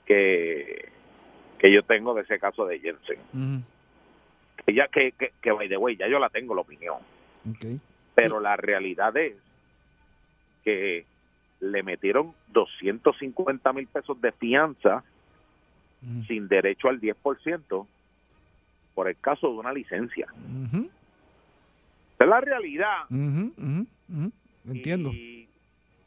[0.07, 0.89] que
[1.59, 3.19] que yo tengo de ese caso de Jensen.
[3.33, 3.74] Que
[4.67, 6.99] ya que que, que by the way, ya yo la tengo la opinión.
[8.15, 9.35] Pero la realidad es
[10.63, 11.05] que
[11.61, 15.05] le metieron 250 mil pesos de fianza
[16.27, 17.87] sin derecho al 10%
[18.95, 20.27] por el caso de una licencia.
[22.15, 23.07] Esa es la realidad.
[24.69, 25.34] entiendo Y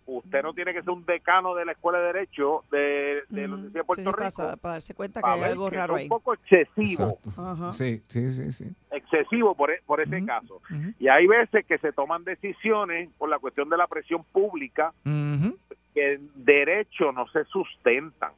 [0.07, 3.53] usted no tiene que ser un decano de la Escuela de Derecho de, de la
[3.55, 5.99] Universidad de Puerto Sí, Rico para, para darse cuenta que hay algo que raro es
[5.99, 6.05] ahí.
[6.05, 7.19] un poco excesivo.
[7.25, 7.71] Exacto.
[7.73, 10.61] sí sí sí sí excesivo por, e- por ese caso.
[10.99, 16.13] Y hay veces que se toman decisiones por la cuestión de la presión pública que
[16.13, 18.31] en derecho no se sustentan.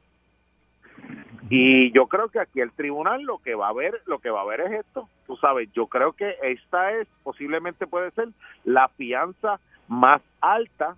[1.52, 4.42] Y yo creo que aquí el tribunal lo que va a ver, lo que va
[4.42, 5.10] a ver es esto.
[5.26, 8.30] Tú sabes, yo creo que esta es posiblemente puede ser
[8.66, 10.96] la fianza más alta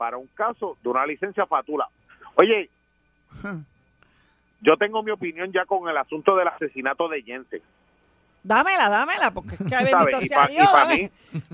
[0.00, 1.86] para un caso de una licencia fatula.
[2.36, 2.70] Oye,
[4.62, 7.60] yo tengo mi opinión ya con el asunto del asesinato de Jensen.
[8.42, 9.92] Dámela, dámela, porque es que ¿sabes?
[9.94, 11.10] bendito sea pa- y pa' dame- mí-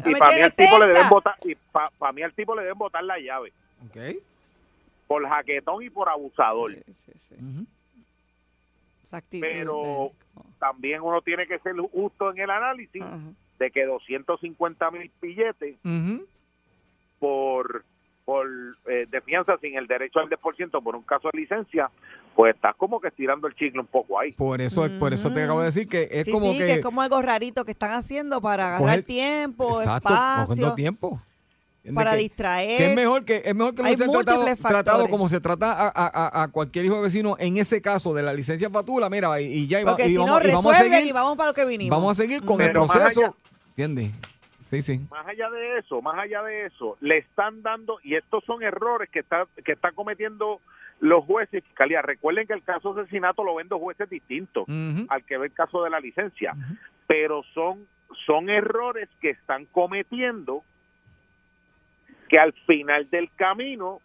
[0.07, 1.55] y para mí al tipo le deben botar y
[1.99, 3.53] para mí al tipo le deben botar la llave
[3.89, 3.97] Ok.
[5.09, 6.71] por jaquetón y por abusador
[9.03, 10.13] Esa actitud pero
[10.61, 13.03] también uno tiene que ser justo en el análisis
[13.59, 16.25] de que 250 mil billetes Ujú.
[17.19, 17.85] por
[18.27, 18.47] por
[18.87, 21.89] eh, de fianza sin el derecho al 10% por un caso de licencia
[22.35, 25.45] pues estás como que estirando el chicle un poco ahí por eso por eso te
[25.45, 27.70] acabo de decir que es Sí, como sí, que, que es como algo rarito que
[27.70, 31.22] están haciendo para agarrar Coger- tiempo, exacto espacio, tiempo
[31.95, 32.79] para Que- distraer.
[32.79, 36.43] Que es mejor que es mejor que no sea tratado, tratado como se trata a,
[36.43, 39.66] a- cualquier hijo de vecino en ese caso de la licencia fatula, mira, y, y
[39.68, 41.55] ya Porque y si vamos, no y vamos a resuelven seguir, y vamos para lo
[41.55, 41.97] que vinimos.
[41.97, 43.37] vamos a seguir con el Pero proceso,
[43.68, 44.11] ¿entiendes?
[44.67, 45.07] Sí, sí.
[45.11, 49.09] más allá de eso, más allá de eso, le están dando, y estos son errores
[49.11, 50.61] que está, que están cometiendo
[50.99, 52.03] los jueces y fiscalía.
[52.03, 54.67] Recuerden que el caso de asesinato lo ven dos jueces distintos
[55.09, 56.55] al que ve el caso de la licencia,
[57.07, 57.87] pero son,
[58.27, 60.62] son errores que están cometiendo
[62.29, 64.01] que al final del camino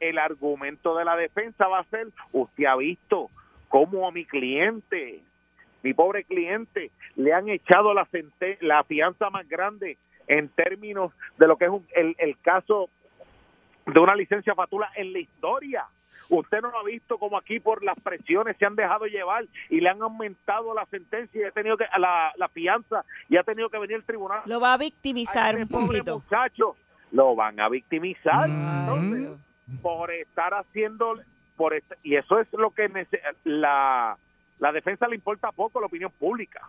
[0.00, 3.30] el argumento de la defensa va a ser, usted ha visto
[3.68, 5.22] cómo a mi cliente,
[5.82, 8.06] mi pobre cliente, le han echado la,
[8.60, 12.90] la fianza más grande en términos de lo que es un- el, el caso
[13.86, 15.84] de una licencia fatula en la historia.
[16.30, 19.80] Usted no lo ha visto como aquí por las presiones se han dejado llevar y
[19.80, 23.70] le han aumentado la sentencia y ha tenido que la, la fianza y ha tenido
[23.70, 24.40] que venir el tribunal.
[24.44, 26.18] Lo va a victimizar un Pobre poquito.
[26.20, 26.76] muchacho,
[27.12, 28.46] lo van a victimizar.
[28.50, 29.30] Entonces,
[29.80, 31.18] por estar haciendo
[31.56, 32.88] por y eso es lo que
[33.44, 34.16] la
[34.58, 36.68] la defensa le importa poco la opinión pública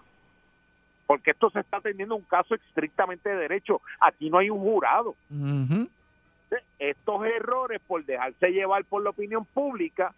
[1.09, 3.81] porque esto se está atendiendo un caso estrictamente de derecho.
[3.99, 5.15] Aquí no hay un jurado.
[6.77, 10.13] Estos errores por dejarse llevar por la opinión pública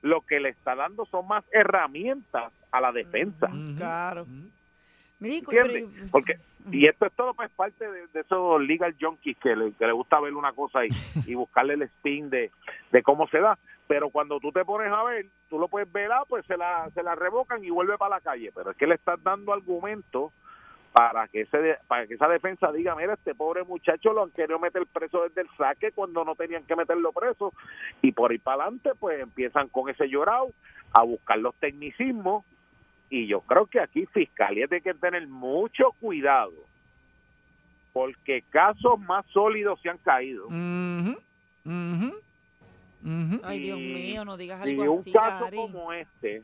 [0.00, 3.48] lo que le está dando son más herramientas a la defensa.
[3.76, 4.26] Claro.
[5.24, 5.84] ¿Entiendes?
[5.94, 6.34] pero- Porque,
[6.70, 9.92] y esto es todo pues parte de, de esos legal junkies que le, que le
[9.92, 10.88] gusta ver una cosa y,
[11.26, 12.50] y buscarle el spin de,
[12.90, 13.58] de cómo se da.
[13.88, 16.88] Pero cuando tú te pones a ver, tú lo puedes ver, ah, pues se la,
[16.94, 18.50] se la revocan y vuelve para la calle.
[18.54, 20.32] Pero es que le estás dando argumentos
[20.92, 24.58] para que ese para que esa defensa diga, mira, este pobre muchacho lo han querido
[24.58, 27.54] meter preso desde el saque cuando no tenían que meterlo preso
[28.02, 30.50] y por ahí para adelante pues empiezan con ese llorado
[30.92, 32.44] a buscar los tecnicismos
[33.14, 36.52] y yo creo que aquí Fiscalía tiene que tener mucho cuidado
[37.92, 40.46] porque casos más sólidos se han caído.
[43.42, 45.56] Ay, Dios mío, no digas Si algo un así, caso Gary.
[45.58, 46.42] como este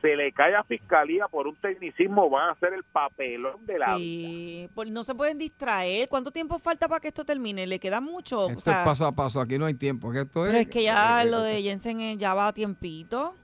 [0.00, 3.96] se le cae a Fiscalía por un tecnicismo, van a hacer el papelón de la
[3.96, 6.08] Sí, pues no se pueden distraer.
[6.08, 7.66] ¿Cuánto tiempo falta para que esto termine?
[7.66, 8.46] ¿Le queda mucho?
[8.46, 10.12] O Esto sea, es paso a paso, aquí no hay tiempo.
[10.14, 13.34] esto pero es que ya eh, lo de Jensen eh, ya va a tiempito.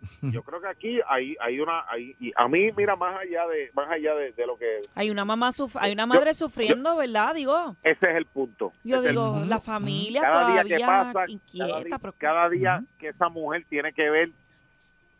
[0.22, 3.70] Yo creo que aquí hay hay una hay, y a mí mira más allá de
[3.74, 7.34] más allá de, de lo que Hay una mamá, suf- hay una madre sufriendo, ¿verdad?
[7.34, 8.72] Digo, ese es el punto.
[8.82, 9.46] yo Ese es el digo, punto.
[9.48, 11.80] la familia cada día todavía que pasa, cada inquieta.
[11.84, 14.30] día, pero- cada día que esa mujer tiene que ver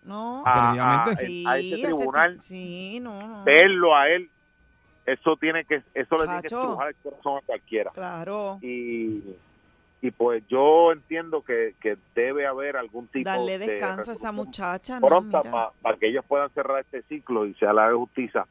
[0.05, 0.43] no.
[0.47, 3.45] a, ese tribunal, sí, no, no.
[3.45, 4.31] verlo a él,
[5.05, 7.91] eso tiene que eso le tiene que estrujar el corazón a cualquiera.
[7.91, 8.59] Claro.
[8.63, 9.23] Y
[10.03, 14.33] y pues yo entiendo que, que debe haber algún tipo Darle de descanso a esa
[14.33, 15.07] muchacha, ¿no?
[15.07, 15.43] pronta
[15.83, 18.47] para que ellos puedan cerrar este ciclo y se haga justicia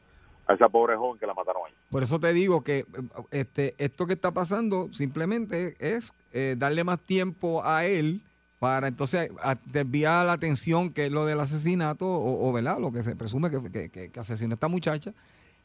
[0.46, 1.72] a esa pobre joven que la mataron ahí.
[1.90, 2.84] Por eso te digo que
[3.30, 8.20] este, esto que está pasando simplemente es eh, darle más tiempo a él
[8.60, 12.78] para entonces a- desviar la atención que es lo del asesinato o, o, ¿verdad?
[12.78, 15.12] lo que se presume que, que, que- que asesinó a esta muchacha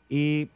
[0.10, 0.50] y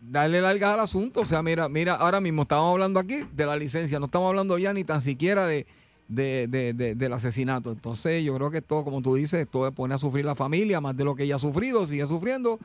[0.00, 1.20] darle largas al asunto.
[1.20, 4.56] O sea, mira, mira, ahora mismo estamos hablando aquí de la licencia, no estamos hablando
[4.58, 5.66] ya ni tan siquiera de,
[6.08, 7.72] de- de- de- del asesinato.
[7.72, 10.96] Entonces yo creo que esto, como tú dices, esto pone a sufrir la familia más
[10.96, 12.58] de lo que ella ha sufrido, sigue sufriendo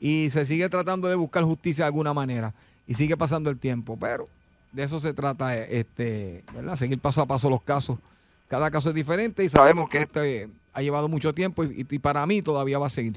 [0.00, 2.54] y se sigue tratando de buscar justicia de alguna manera
[2.86, 4.28] y sigue pasando el tiempo, pero
[4.72, 6.76] de eso se trata, este, ¿verdad?
[6.76, 7.98] Seguir paso a paso los casos.
[8.48, 12.24] Cada caso es diferente y sabemos que este ha llevado mucho tiempo y, y para
[12.26, 13.14] mí todavía va a seguir.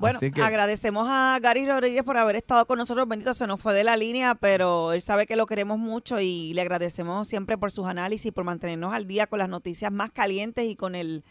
[0.00, 3.06] Bueno, que- agradecemos a Gary Rodríguez por haber estado con nosotros.
[3.06, 6.52] Bendito, se nos fue de la línea, pero él sabe que lo queremos mucho y
[6.54, 10.64] le agradecemos siempre por sus análisis, por mantenernos al día con las noticias más calientes
[10.66, 11.22] y con el,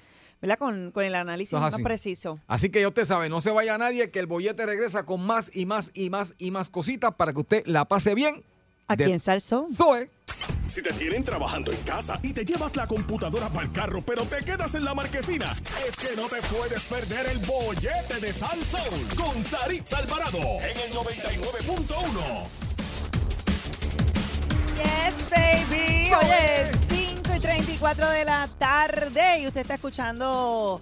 [0.42, 0.58] ¿verdad?
[0.58, 1.84] Con, con el análisis más así.
[1.84, 2.40] preciso.
[2.48, 5.52] Así que ya usted sabe, no se vaya nadie, que el bollete regresa con más
[5.54, 8.44] y más y más y más cositas para que usted la pase bien.
[8.90, 9.68] Aquí De- en Salsón.
[9.76, 10.10] Zoe.
[10.68, 14.24] Si te tienen trabajando en casa y te llevas la computadora para el carro, pero
[14.26, 15.56] te quedas en la marquesina,
[15.88, 20.78] es que no te puedes perder el bollete de Sal Soul con Saritza Alvarado en
[20.78, 22.48] el 99.1.
[24.78, 26.12] Yes, baby.
[26.14, 30.82] Oye, 5 y 34 de la tarde y usted está escuchando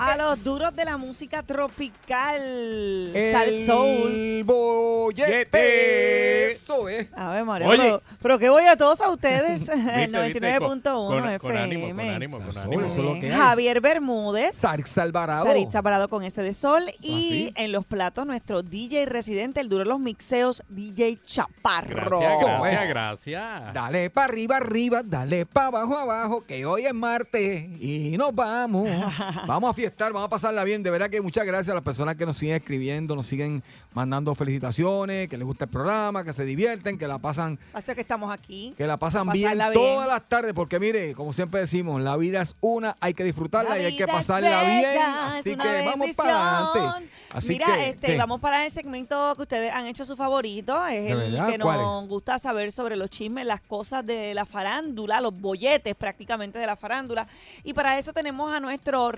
[0.00, 3.12] a los duros de la música tropical.
[3.32, 4.12] Sal Soul.
[4.12, 6.52] El bollete.
[6.52, 7.08] Eso es.
[7.14, 7.78] A ver, María, Oye.
[7.82, 9.68] pero, pero que voy a todos a ustedes.
[9.68, 11.38] El viste, 99.1 con- con- FM.
[11.38, 12.80] con ánimo, con ánimo, con ánimo.
[12.82, 13.38] Eso es lo que hay.
[13.38, 14.56] Javier Bermúdez.
[14.56, 15.44] Sarix Alvarado.
[15.44, 16.82] Saritza Parado con ese de sol.
[17.00, 17.52] Y sí.
[17.56, 22.20] en los platos, nuestro DJ residente, el duro de los mixeos, DJ Chaparro.
[22.20, 23.74] Gracias, gracias, gracias.
[23.74, 28.88] Dale para arriba, arriba, dale para abajo, abajo, que hoy es martes y nos vamos.
[29.46, 30.82] vamos a fiestar, vamos a pasarla bien.
[30.82, 33.62] De verdad que muchas gracias a las personas que nos siguen escribiendo, nos siguen
[33.92, 38.00] mandando felicitaciones, que les gusta el programa, que se divierten, que la pasan, Así que
[38.00, 38.72] estamos aquí.
[38.78, 42.54] que la pasan bien todas las tardes, porque mire, como siempre decimos, la vida es
[42.60, 44.82] una, hay que disfrutarla La y hay que pasarla bien.
[44.82, 47.10] bella, Así que vamos para adelante.
[47.34, 48.16] Así Mira, que, este, ¿qué?
[48.16, 50.84] vamos para el segmento que ustedes han hecho su favorito.
[50.86, 54.46] Es ¿De el que ¿Cuál nos gusta saber sobre los chismes, las cosas de la
[54.46, 57.26] farándula, los bolletes prácticamente de la farándula.
[57.62, 59.12] Y para eso tenemos a nuestro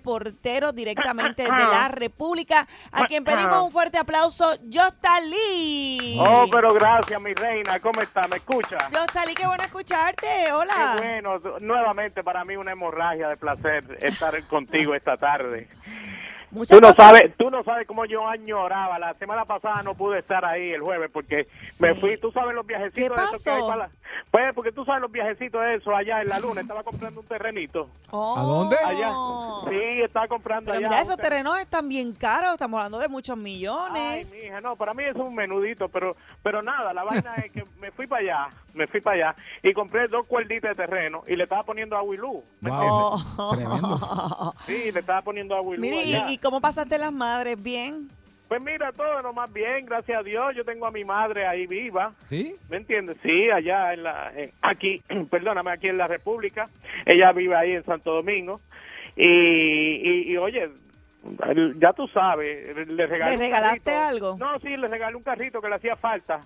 [0.00, 4.56] reportero directamente de la República, a quien pedimos un fuerte aplauso,
[5.20, 6.16] Lee.
[6.18, 7.78] Oh, pero gracias, mi reina.
[7.80, 8.26] ¿Cómo está?
[8.28, 8.78] ¿Me escucha?
[9.26, 10.52] Lee, qué bueno escucharte.
[10.52, 10.96] Hola.
[10.96, 11.38] Qué bueno.
[11.60, 15.68] Nuevamente para mí una hemorragia de placer estar contigo esta tarde.
[16.50, 18.98] Muchas Tú no cosas- sabes, tú no sabes cómo yo añoraba.
[18.98, 21.46] La semana pasada no pude estar ahí el jueves porque
[21.80, 22.16] me fui.
[22.18, 23.68] Tú sabes los viajecitos ¿Qué esos que hay pasó?
[23.68, 23.90] para la-
[24.32, 26.60] Pues porque tú sabes los viajecitos de eso allá en la luna.
[26.62, 27.88] Estaba comprando un terrenito.
[28.12, 28.76] ¿A dónde?
[28.84, 29.12] Allá.
[29.68, 30.88] Sí, estaba comprando Pero allá.
[30.88, 34.34] mira, esos ter- terrenos están bien caros, estamos hablando de muchos Ay, millones.
[34.42, 37.92] mija, no, para mí es un menudito, pero pero nada, la vaina es que me
[37.92, 41.44] fui para allá, me fui para allá y compré dos cuerditas de terreno y le
[41.44, 42.42] estaba poniendo agua y luz.
[42.60, 43.54] ¿me Wow, Oh.
[43.54, 44.54] tremendo.
[44.66, 46.30] Sí, le estaba poniendo agua y luz Mire, allá.
[46.30, 47.62] ¿y, y cómo pasaste las madres?
[47.62, 48.08] ¿Bien?
[48.48, 50.56] Pues mira, todo lo más bien, gracias a Dios.
[50.56, 52.12] Yo tengo a mi madre ahí viva.
[52.28, 52.56] ¿Sí?
[52.68, 53.16] ¿Me entiendes?
[53.22, 56.68] Sí, allá en la, en- aquí, perdóname, aquí en la República.
[57.06, 58.60] Ella vive ahí en Santo Domingo.
[59.16, 60.68] Y, y, y, oye,
[61.78, 64.36] ya tú sabes, le regalé ¿Le regalaste algo?
[64.38, 66.40] No, sí, le regalé un carrito que le hacía falta.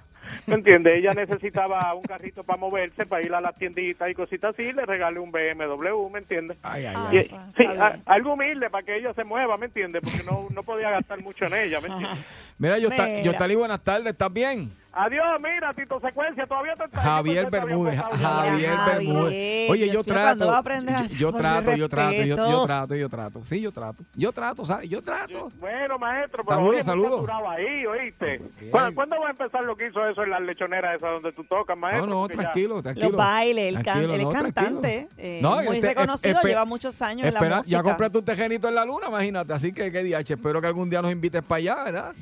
[0.46, 0.94] ¿Me entiendes?
[0.96, 4.72] Ella necesitaba un carrito para moverse, para ir a las tienditas y cositas así.
[4.72, 6.58] Le regalé un BMW, ¿me entiendes?
[6.62, 7.30] Ay, ay, Y- ay.
[7.56, 10.02] sí, a- algo humilde para que ella se mueva, ¿me entiendes?
[10.02, 12.24] Porque no, no podía gastar mucho en ella, ¿me entiendes?
[12.58, 13.22] Mira, yo, está, Mira.
[13.22, 14.70] yo Estalí, buenas tardes, ¿estás bien?
[14.96, 19.70] Adiós, mira, Tito Secuencia, todavía te Javier Bermúdez, Javier Bermúdez.
[19.70, 22.36] Oye, yo Dios mío, ¿cuándo trato, va a aprender a yo, trato, yo trato, yo,
[22.64, 23.44] trato, yo trato.
[23.44, 24.04] Sí, yo trato.
[24.14, 24.88] Yo trato, ¿sabes?
[24.88, 25.50] Yo trato.
[25.58, 27.28] Bueno, maestro, pero Saludos, oye, saludos.
[27.48, 28.40] ahí, ¿oíste?
[28.70, 31.42] ¿Cuándo, cuándo va a empezar lo que hizo eso en las lechoneras esas donde tú
[31.42, 32.06] tocas, maestro?
[32.06, 33.08] No, no, tranquilo, tranquilo.
[33.08, 37.40] Los bailes, él, es cantante, eh, No, muy este, reconocido, lleva muchos años en la
[37.40, 37.78] Espera, música.
[37.78, 39.52] ya compraste un tejenito en la luna, imagínate.
[39.52, 42.14] Así que, qué diache, espero que algún día nos invites para allá, ¿verdad?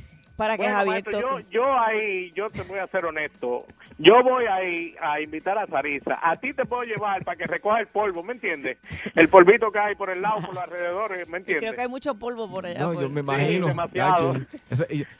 [0.43, 1.45] Para que Bueno, Javier maestro, yo, toque.
[1.51, 3.64] yo ahí, yo te voy a ser honesto.
[3.99, 6.18] Yo voy ahí a invitar a Sarisa.
[6.20, 8.76] A ti te puedo llevar para que recoja el polvo, ¿me entiendes?
[9.14, 11.62] El polvito que hay por el lado, por los alrededores, ¿me entiendes?
[11.62, 12.80] Creo que hay mucho polvo por allá.
[12.80, 13.68] No, por- yo me imagino.
[13.68, 14.34] demasiado.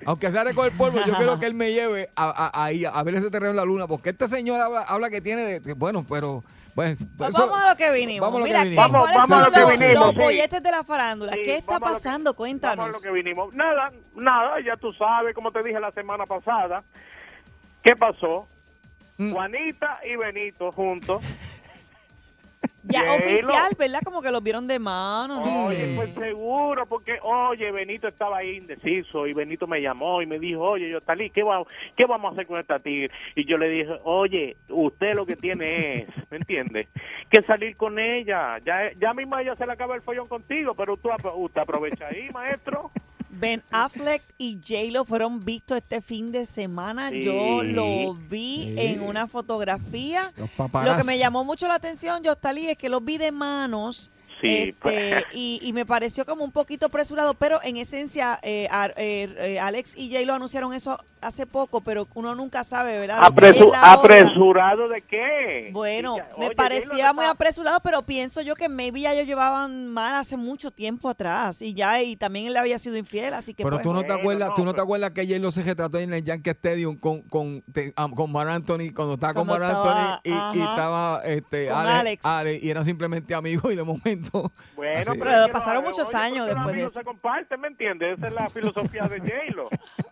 [0.07, 3.14] Aunque sea recoger polvo, yo quiero que él me lleve a, a- ahí a ver
[3.14, 6.43] ese terreno en la luna, porque este señor habla, habla que tiene de- bueno, pero
[6.75, 8.20] pues, Pues eso- vamos a lo que vinimos.
[8.20, 8.85] vamos a lo que Mira, vinimos.
[8.87, 10.18] ¿qué- Vamos- ¿cuáles vamos a lo que los, vinimos, los sí.
[10.20, 11.33] bolletes de la farándula?
[11.33, 12.31] Sí, ¿Qué está que- pasando?
[12.31, 12.93] Vamos a Cuéntanos.
[12.93, 13.55] lo que vinimos.
[13.55, 16.83] Nada, nada, ya tú sabes, como te dije la semana pasada.
[17.83, 18.47] ¿Qué pasó?
[19.18, 19.33] Mm.
[19.33, 21.23] Juanita y Benito juntos.
[22.85, 24.01] Ya oficial, ¿verdad?
[24.05, 25.45] Como que los vieron de mano.
[25.47, 25.93] no Oye, sé.
[25.95, 30.61] pues seguro, porque, oye, Benito estaba ahí indeciso y Benito me llamó y me dijo,
[30.62, 31.62] oye, yo Talí, ¿qué, va,
[31.97, 33.11] ¿qué vamos a hacer con esta tigre?
[33.37, 36.89] Y yo le dije, oye, usted lo que tiene es, ¿me entiende?
[37.30, 38.59] Que salir con ella.
[38.64, 42.09] Ya, ya mismo ella se le acaba el follón contigo, pero tú apro- usted aprovecha
[42.09, 42.91] ahí, maestro.
[43.43, 47.11] Ben Affleck y J-Lo fueron vistos este fin de semana.
[47.11, 47.24] Sí.
[47.24, 48.74] Yo lo vi Sí.
[48.78, 50.32] en una fotografía.
[50.36, 50.49] Los
[50.84, 54.12] Lo que me llamó mucho la atención, Jostalí, es que los vi de manos.
[54.40, 54.95] Sí, pues.
[54.97, 59.34] este, y, y me pareció como un poquito apresurado, pero en esencia, eh, Ar- eh,
[59.38, 63.18] eh, Alex y J-Lo anunciaron eso hace poco, pero uno nunca sabe, ¿verdad?
[63.23, 63.73] Apresu-.
[63.75, 65.70] ¿Apresurado de qué?
[65.73, 69.87] Bueno, me oye, parecía J-Lo muy apresurado, pero pienso yo que maybe ya ellos llevaban
[69.89, 73.62] mal hace mucho tiempo atrás y ya y también él había sido infiel, así que
[73.62, 75.62] Pero pues, tú no te acuerdas, no, tú no te acuerdas que ayer lo se
[75.62, 79.47] retrató en el Yankee Stadium con con te- ah, con Mar Anthony cuando estaba con
[79.47, 82.27] Mar estaba, Anthony y, estaba este Alex, Alex.
[82.27, 86.16] Alex, y eran simplemente amigos y de momento Bueno, así- pero, pasaron no, muchos oye,
[86.18, 86.91] años después de eso.
[86.91, 88.18] se comparten, ¿me entiendes?
[88.18, 89.68] Esa es la filosofía de J-Lo.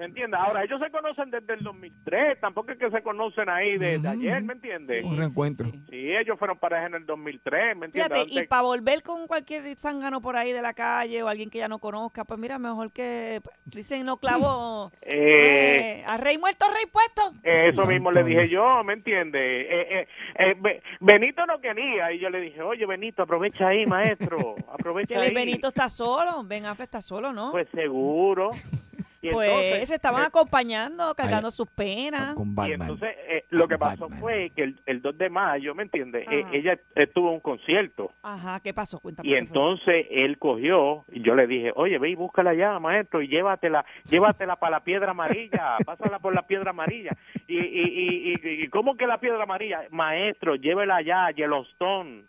[0.00, 0.40] ¿Me entiendes?
[0.40, 4.08] Ahora, ellos se conocen desde el 2003, tampoco es que se conocen ahí de, de
[4.08, 5.04] ayer, ¿me entiendes?
[5.04, 5.66] un reencuentro.
[5.90, 8.18] Sí, ellos fueron pareja en el 2003, ¿me entiendes?
[8.22, 11.58] Fíjate, y para volver con cualquier zángano por ahí de la calle o alguien que
[11.58, 16.38] ya no conozca, pues mira, mejor que pues, dicen no clavo Eh, eh, a rey
[16.38, 17.22] muerto, rey puesto.
[17.42, 19.66] Eso mismo le dije yo, ¿me entiendes?
[19.68, 20.06] Eh,
[20.60, 25.34] Be- Benito no quería y yo le dije, oye, Benito, aprovecha ahí, maestro, aprovecha ahí.
[25.34, 27.50] Benito está solo, Ben Affleck está solo, ¿no?
[27.50, 28.48] Pues seguro.
[29.22, 32.34] Y Pues entonces, se estaban eh, acompañando, cargando Ay, sus penas.
[32.34, 32.80] con Y Batman.
[32.80, 34.18] entonces eh, lo que pasó Batman.
[34.20, 36.26] fue que el, el 2 de mayo, ¿me entiendes?
[36.30, 36.50] Eh, Ajá.
[36.56, 38.98] ella estuvo en un concierto Ajá, ¿qué pasó?
[38.98, 39.28] Cuéntame.
[39.28, 43.28] y entonces él cogió y yo le dije, oye, ve y búscala ya, maestro, y
[43.28, 47.10] llévatela, llévatela para la piedra amarilla, pásala por la piedra amarilla.
[47.46, 49.82] Y, y, y, y, y ¿cómo que la piedra amarilla?
[49.90, 52.24] Maestro, llévela allá, a Yellowstone,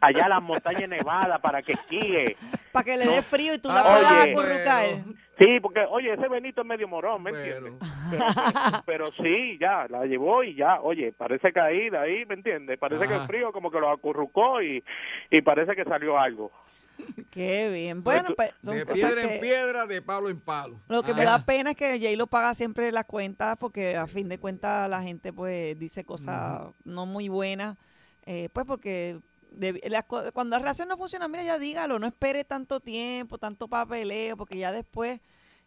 [0.00, 2.36] allá a las montañas nevadas para que esquíe.
[2.72, 3.12] Para que le No.
[3.12, 4.30] dé frío y tú la Ah, puedas oye.
[4.30, 5.14] acurrucar.
[5.38, 7.90] Sí, porque, oye, ese Benito es medio morón, ¿me Pero- entiendes?
[8.10, 8.24] Pero,
[8.86, 12.78] pero sí, ya, la llevó y ya, oye, parece que ahí, de ahí, ¿me entiendes?
[12.78, 14.82] Parece que el frío como que lo acurrucó y,
[15.30, 16.52] y parece que salió algo.
[17.32, 18.04] Qué bien.
[18.04, 20.76] Bueno, pues son de cosas piedra que- en piedra, de palo en palo.
[20.88, 21.14] Lo que Ah.
[21.14, 24.88] me da pena es que J-Lo paga siempre las cuentas porque a fin de cuentas
[24.88, 27.76] la gente pues dice cosas no muy buenas.
[28.26, 29.18] eh, pues porque
[29.56, 33.38] de- las co- cuando la relación no funciona, mira, ya dígalo, no espere tanto tiempo,
[33.38, 35.20] tanto papeleo, porque ya después...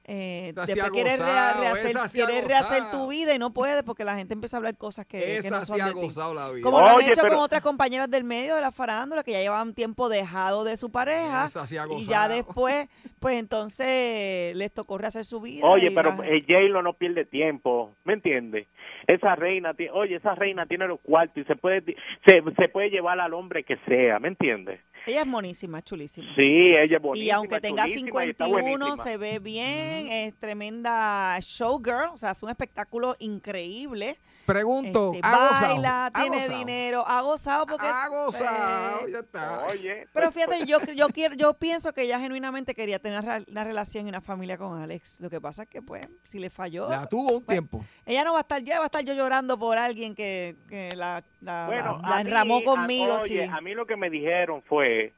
[0.09, 4.55] Eh, después quieres, gozado, rehacer, quieres tu vida y no puedes porque la gente empieza
[4.55, 5.99] a hablar cosas que, que Esa no sí son ha de ti.
[6.33, 6.63] la vida.
[6.63, 9.39] Como lo han hecho pero- con otras compañeras del medio de la farándula que ya
[9.41, 12.87] llevaban tiempo dejado de su pareja Esa sí ha y ya después,
[13.19, 15.65] pues entonces les tocó rehacer su vida.
[15.67, 18.65] Oye, pero la- eh, J-Lo no pierde tiempo, ¿me entiendes?
[19.07, 21.81] Esa reina, ti- oye, esa reina tiene los cuartos y se puede,
[22.25, 24.81] se, se puede llevar al hombre que sea, ¿me entiendes?
[25.05, 26.27] ella es monísima, es chulísima.
[26.35, 26.41] Sí,
[26.75, 27.25] ella es bonita.
[27.25, 28.97] y aunque tenga 51, buenísima.
[28.97, 34.17] se ve bien, es tremenda showgirl, o sea, hace un espectáculo increíble.
[34.45, 35.73] Pregunto, Este, ¿ha gozado?
[35.75, 36.57] baila, ¿Ha tiene gozado?
[36.59, 39.65] dinero, ha gozado porque Ha es- gozado, eh, ya está.
[39.67, 44.05] Oye, Pero fíjate, yo, yo quiero, yo pienso que ella genuinamente quería tener una relación
[44.05, 45.21] y una familia con Alex.
[45.21, 47.83] Lo que pasa es que, pues, si le falló, La tuvo un pues, tiempo.
[48.05, 50.95] ella no va a estar, ya va a estar yo llorando por alguien que, que
[50.95, 53.49] la, la, Bueno, la- la a mí- enramó a- conmigo, oye, sí.
[53.51, 55.13] a mí lo que me dijeron fue,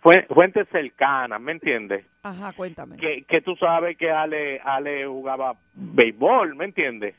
[0.00, 2.04] fue fuentes cercanas, ¿me entiendes?
[2.22, 2.96] Ajá, cuéntame.
[2.96, 7.14] Que, que tú sabes que Ale, Ale jugaba béisbol, ¿me entiendes?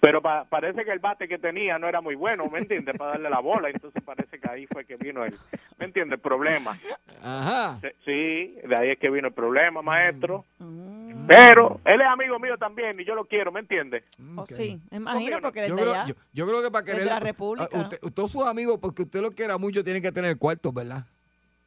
[0.00, 2.96] Pero pa- parece que el bate que tenía no era muy bueno, ¿me entiendes?
[2.96, 5.34] Para darle la bola, entonces parece que ahí fue que vino el,
[5.78, 6.14] ¿me entiendes?
[6.16, 6.76] El problema.
[7.22, 7.78] Ajá.
[8.04, 10.44] Sí, de ahí es que vino el problema, maestro.
[10.58, 10.95] Mm.
[11.26, 14.04] Pero él es amigo mío también y yo lo quiero, ¿me entiendes?
[14.36, 16.06] Oh, sí, me imagino porque él Yo creo, allá.
[16.06, 17.12] yo, yo creo que para Desde querer.
[17.12, 17.68] la República.
[17.72, 21.04] Ah, usted- todos sus amigos, porque usted lo quiera mucho, tienen que tener cuartos, ¿verdad?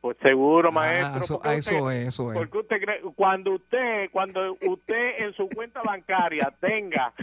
[0.01, 1.22] Pues seguro, Ah, maestro.
[1.24, 2.38] eso- porque eso usted- es, eso es.
[2.38, 7.14] Porque usted cree, cuando usted, cuando usted en su cuenta bancaria tenga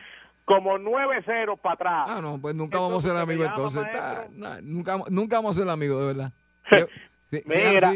[0.45, 2.05] como nueve ceros para atrás.
[2.09, 3.82] Ah, no, pues nunca vamos a ser amigos entonces.
[3.84, 6.32] Está- nah, nunca, nunca vamos a ser amigos, de verdad.
[7.28, 7.93] Sí, sí, sí, Mira,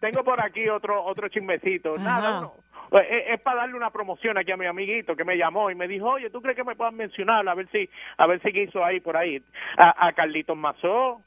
[0.00, 1.94] tengo por aquí otro otro chismecito.
[1.94, 2.02] Ajá.
[2.04, 2.54] Nada, uno-
[2.94, 5.74] pues, es, es para darle una promoción aquí a mi amiguito que me llamó y
[5.74, 7.48] me dijo, oye, ¿tú crees que me puedan mencionar?
[7.48, 9.42] A ver si, a ver si quiso ahí por ahí.
[9.76, 11.20] A, a Carlitos Mazó,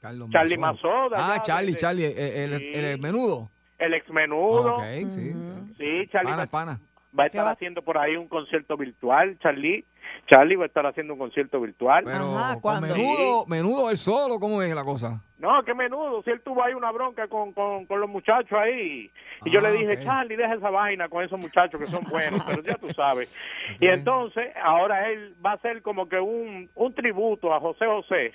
[0.00, 1.14] Carlos Charlie Mazó.
[1.14, 2.72] Ah, allá, Charlie, de- Charlie, el, el, Sí.
[2.74, 3.50] el- el menudo.
[3.78, 4.76] el ex menudo.
[4.78, 5.32] Ah, ok, sí.
[5.76, 6.80] Sí, Charlie Pana, pana.
[7.18, 9.84] Va a estar haciendo por ahí un concierto virtual, Charlie.
[10.26, 12.04] Charlie va a estar haciendo un concierto virtual.
[12.04, 12.36] Pero
[12.80, 15.22] menudo, menudo él solo, ¿cómo es la cosa?
[15.38, 19.10] No, qué menudo, si él tuvo ahí una bronca con, con, con los muchachos ahí.
[19.44, 20.04] Y yo Ah, le dije, ok.
[20.04, 23.34] Charlie, deja esa vaina con esos muchachos que son buenos, pero ya tú sabes.
[23.80, 28.32] Y entonces, ahora él va a hacer como que un, un tributo a José José.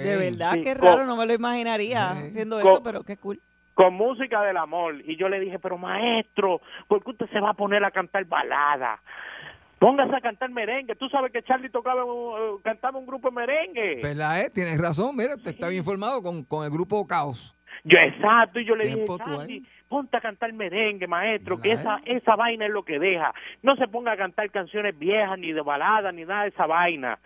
[0.00, 3.40] De verdad, Sí, qué raro, no me lo imaginaría haciendo eso, pero qué cool.
[3.82, 4.94] Con música del amor.
[5.04, 8.24] Y yo le dije, pero maestro, ¿por qué usted se va a poner a cantar
[8.26, 9.00] balada?
[9.80, 10.94] Póngase a cantar merengue.
[10.94, 14.00] Tú sabes que Charlie tocaba, eh, cantaba un grupo de merengue.
[14.00, 14.40] ¿Verdad?
[14.40, 14.50] Eh?
[14.54, 17.56] Tienes razón, mira, usted está bien informado con, con el grupo Caos.
[17.82, 21.98] Yo, exacto, y yo le dije, Tiempo Charlie, ponte a cantar merengue, maestro, que ¿Verdad,
[22.02, 23.34] esa, esa vaina es lo que deja.
[23.62, 27.18] No se ponga a cantar canciones viejas, ni de balada, ni nada de esa vaina.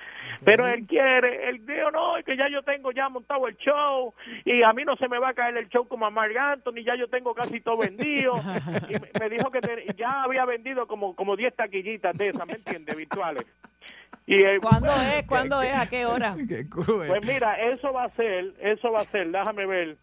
[0.45, 4.13] Pero él quiere, él dijo, no, es que ya yo tengo ya montado el show,
[4.45, 6.83] y a mí no se me va a caer el show como a Marc Anthony,
[6.85, 8.33] ya yo tengo casi todo vendido.
[8.89, 12.47] y me, me dijo que te- ya había vendido como, como 10 taquillitas de esas,
[12.49, 12.97] ¿me entiendes?
[12.97, 13.47] Virtuales.
[14.27, 15.23] Y, eh, ¿Cuándo es?
[15.29, 15.73] ¿Cuándo es?
[15.73, 16.35] ¿A qué hora?
[16.49, 17.07] Qué cruel.
[17.07, 19.97] pues mira, eso va a ser, eso va a ser, déjame ver,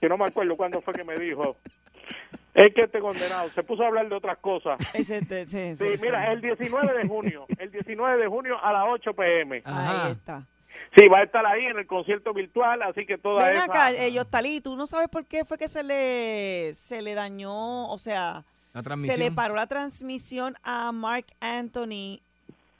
[0.00, 1.56] que no me acuerdo cuándo fue que me dijo.
[2.54, 4.78] Es que este condenado se puso a hablar de otras cosas.
[4.94, 8.84] Ese, sí, Sí, sí, mira, el 19 de junio, el 19 de junio a las
[8.88, 9.62] 8 pm.
[9.64, 10.06] Ajá.
[10.06, 10.46] Ahí está.
[10.96, 13.64] Sí, va a estar ahí en el concierto virtual, así que toda Ven esa...
[13.64, 17.90] acá, eh, Yostalí, ¿tú no sabes por qué fue que se le, se le dañó,
[17.90, 18.44] o sea,
[18.74, 22.20] La se le paró la transmisión a Mark Anthony?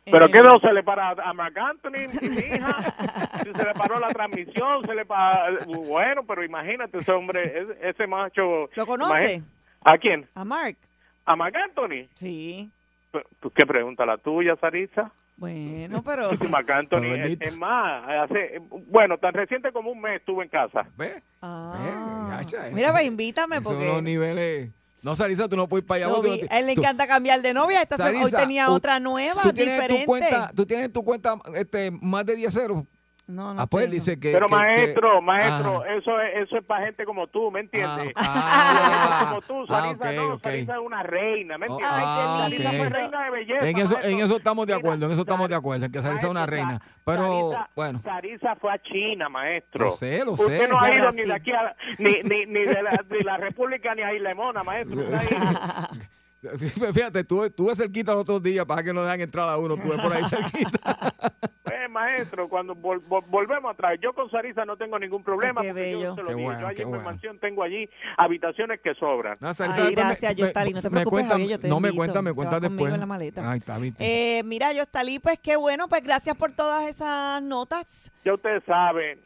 [0.05, 2.81] Pero qué no se le para a Marc Anthony mi hija,
[3.55, 5.65] se le paró la transmisión, se le paró...
[5.67, 8.69] Bueno, pero imagínate ese hombre, ese, ese macho...
[8.75, 9.43] ¿Lo conoce?
[9.85, 10.29] ¿A quién?
[10.35, 10.77] A Mark.
[11.25, 12.09] ¿A Marc Anthony?
[12.15, 12.71] Sí.
[13.11, 13.25] Pues,
[13.55, 15.13] ¿Qué pregunta la tuya, Sarisa?
[15.37, 16.31] Bueno, pero...
[16.41, 20.51] Sí, Marc Anthony, Pero es, más, hace, bueno, tan reciente como un mes estuve en
[20.51, 20.87] casa.
[20.97, 21.23] ¿Ves?
[21.41, 22.41] Ah.
[22.43, 22.71] Eh.
[22.73, 24.03] Mira, pues invítame Son unos porque...
[24.03, 24.71] niveles.
[25.03, 26.15] No, Sarisa, tú no puedes ir para allá.
[26.15, 27.83] porque no te- A él le tú- encanta cambiar de novia.
[27.83, 30.05] Esta se- hoy Sarisa, tenía otra nueva, tú tienes diferente.
[30.05, 32.85] Tu cuenta, tú tienes en tu cuenta este, más de 10 ceros.
[33.27, 33.95] No, no ah, pues él tengo.
[34.05, 34.33] dice que.
[34.33, 35.95] Pero que- que- maestro, maestro, Ajá.
[35.95, 38.13] eso es, eso es para gente como tú, ¿me entiendes?
[38.17, 40.43] Ah, Gente como tú, ah, Sarisa ok, no, ok.
[40.43, 41.99] Sarisa es una reina, ¿me Oh, entiendes?
[42.05, 42.77] ah, Sarisa ok.
[42.77, 43.69] fue reina de belleza.
[43.69, 44.25] En eso, en maestro.
[44.25, 46.41] eso estamos de Mira, acuerdo, en eso estamos de acuerdo, en que Sarisa es una
[46.47, 46.81] maestro, reina.
[47.05, 49.85] Pero, Sarisa- bueno, Sarisa fue a China, maestro.
[49.87, 50.69] Lo sé, lo Usted sé.
[50.69, 53.95] no ha ido ni de aquí a, ni, ni, ni de, la, de la República
[53.95, 55.01] ni a Isla Mona, maestro.
[56.93, 59.97] Fíjate, estuve, estuve cerquita los otros días para que no dejan entrar a uno, estuve
[59.99, 60.99] por ahí cerquita.
[61.65, 65.61] Eh, maestro, cuando vol- vol- volvemos atrás, yo con Sarisa no tengo ningún problema.
[65.63, 66.15] Ay, qué porque yo bello.
[66.17, 67.05] se lo Qué dije, bueno, yo allí en mi bueno.
[67.05, 67.89] mansión tengo allí
[68.19, 69.39] habitaciones que sobran.
[69.41, 71.89] No, Ay, Sarisa, gracias, Yostali, no te me preocupes, cuenta- Javier, yo te No me
[71.89, 71.97] invito.
[71.99, 72.95] cuenta, me Te cuenta vas conmigo después.
[72.95, 73.51] en la maleta.
[73.51, 73.79] Ahí está.
[74.01, 78.13] Eh, mira, Yostalí, pues qué bueno, pues gracias por todas esas notas.
[78.25, 79.19] Ya ustedes saben,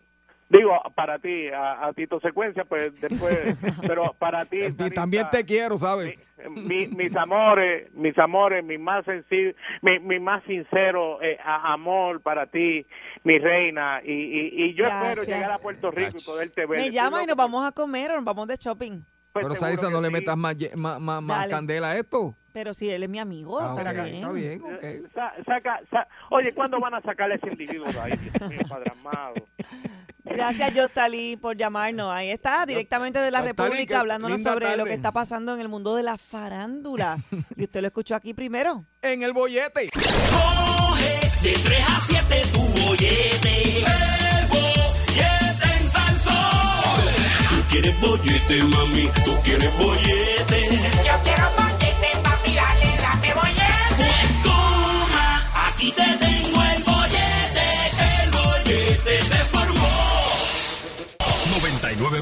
[0.49, 4.61] digo, para ti, a, a Tito Secuencia, pues después, pero para ti.
[4.95, 6.15] También te quiero, ¿sabes?
[6.51, 12.21] mi- mis amores, mis amores, mi más sensible, mi, mi más sincero eh, a- amor
[12.21, 12.87] para ti,
[13.25, 16.81] mi reina, y, y, y yo espero llegar a Puerto Rico y poderte ver.
[16.81, 19.03] Me llama y nos vamos a comer o nos vamos de shopping.
[19.33, 20.13] Pues Pero Sarisa, no le sí.
[20.15, 22.35] metas más, más, más, candela a esto.
[22.55, 24.15] Pero si él es mi amigo, Ah, está bien.
[24.15, 25.13] Está bien, Eh, ok.
[25.13, 28.13] sa- saca, sa- oye, ¿cuándo van a sacar a ese individuo de ahí?
[28.17, 29.35] Dios mío, padre amado.
[30.27, 32.11] Gracias, Yostalí, por llamarnos.
[32.13, 34.91] Ahí está, directamente de la Yostali, República, hablándonos sobre lo tarde.
[34.91, 37.19] que está pasando en el mundo de la farándula.
[37.57, 38.85] y usted lo escuchó aquí primero.
[39.03, 39.89] En el bollete.
[39.93, 43.79] Coge de 3 a 7 tu bollete.
[43.79, 47.05] El bollete en Salsón.
[47.49, 49.09] Tú quieres bollete, mami.
[49.25, 50.81] Tú quieres bollete.
[51.07, 53.97] Yo quiero bollete, papi, dale, dame bollete.
[53.97, 56.26] Pues toma, aquí te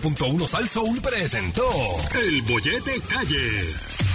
[0.01, 1.62] 99.1 Sal Soul presentó
[2.14, 4.14] El Bollete Calle.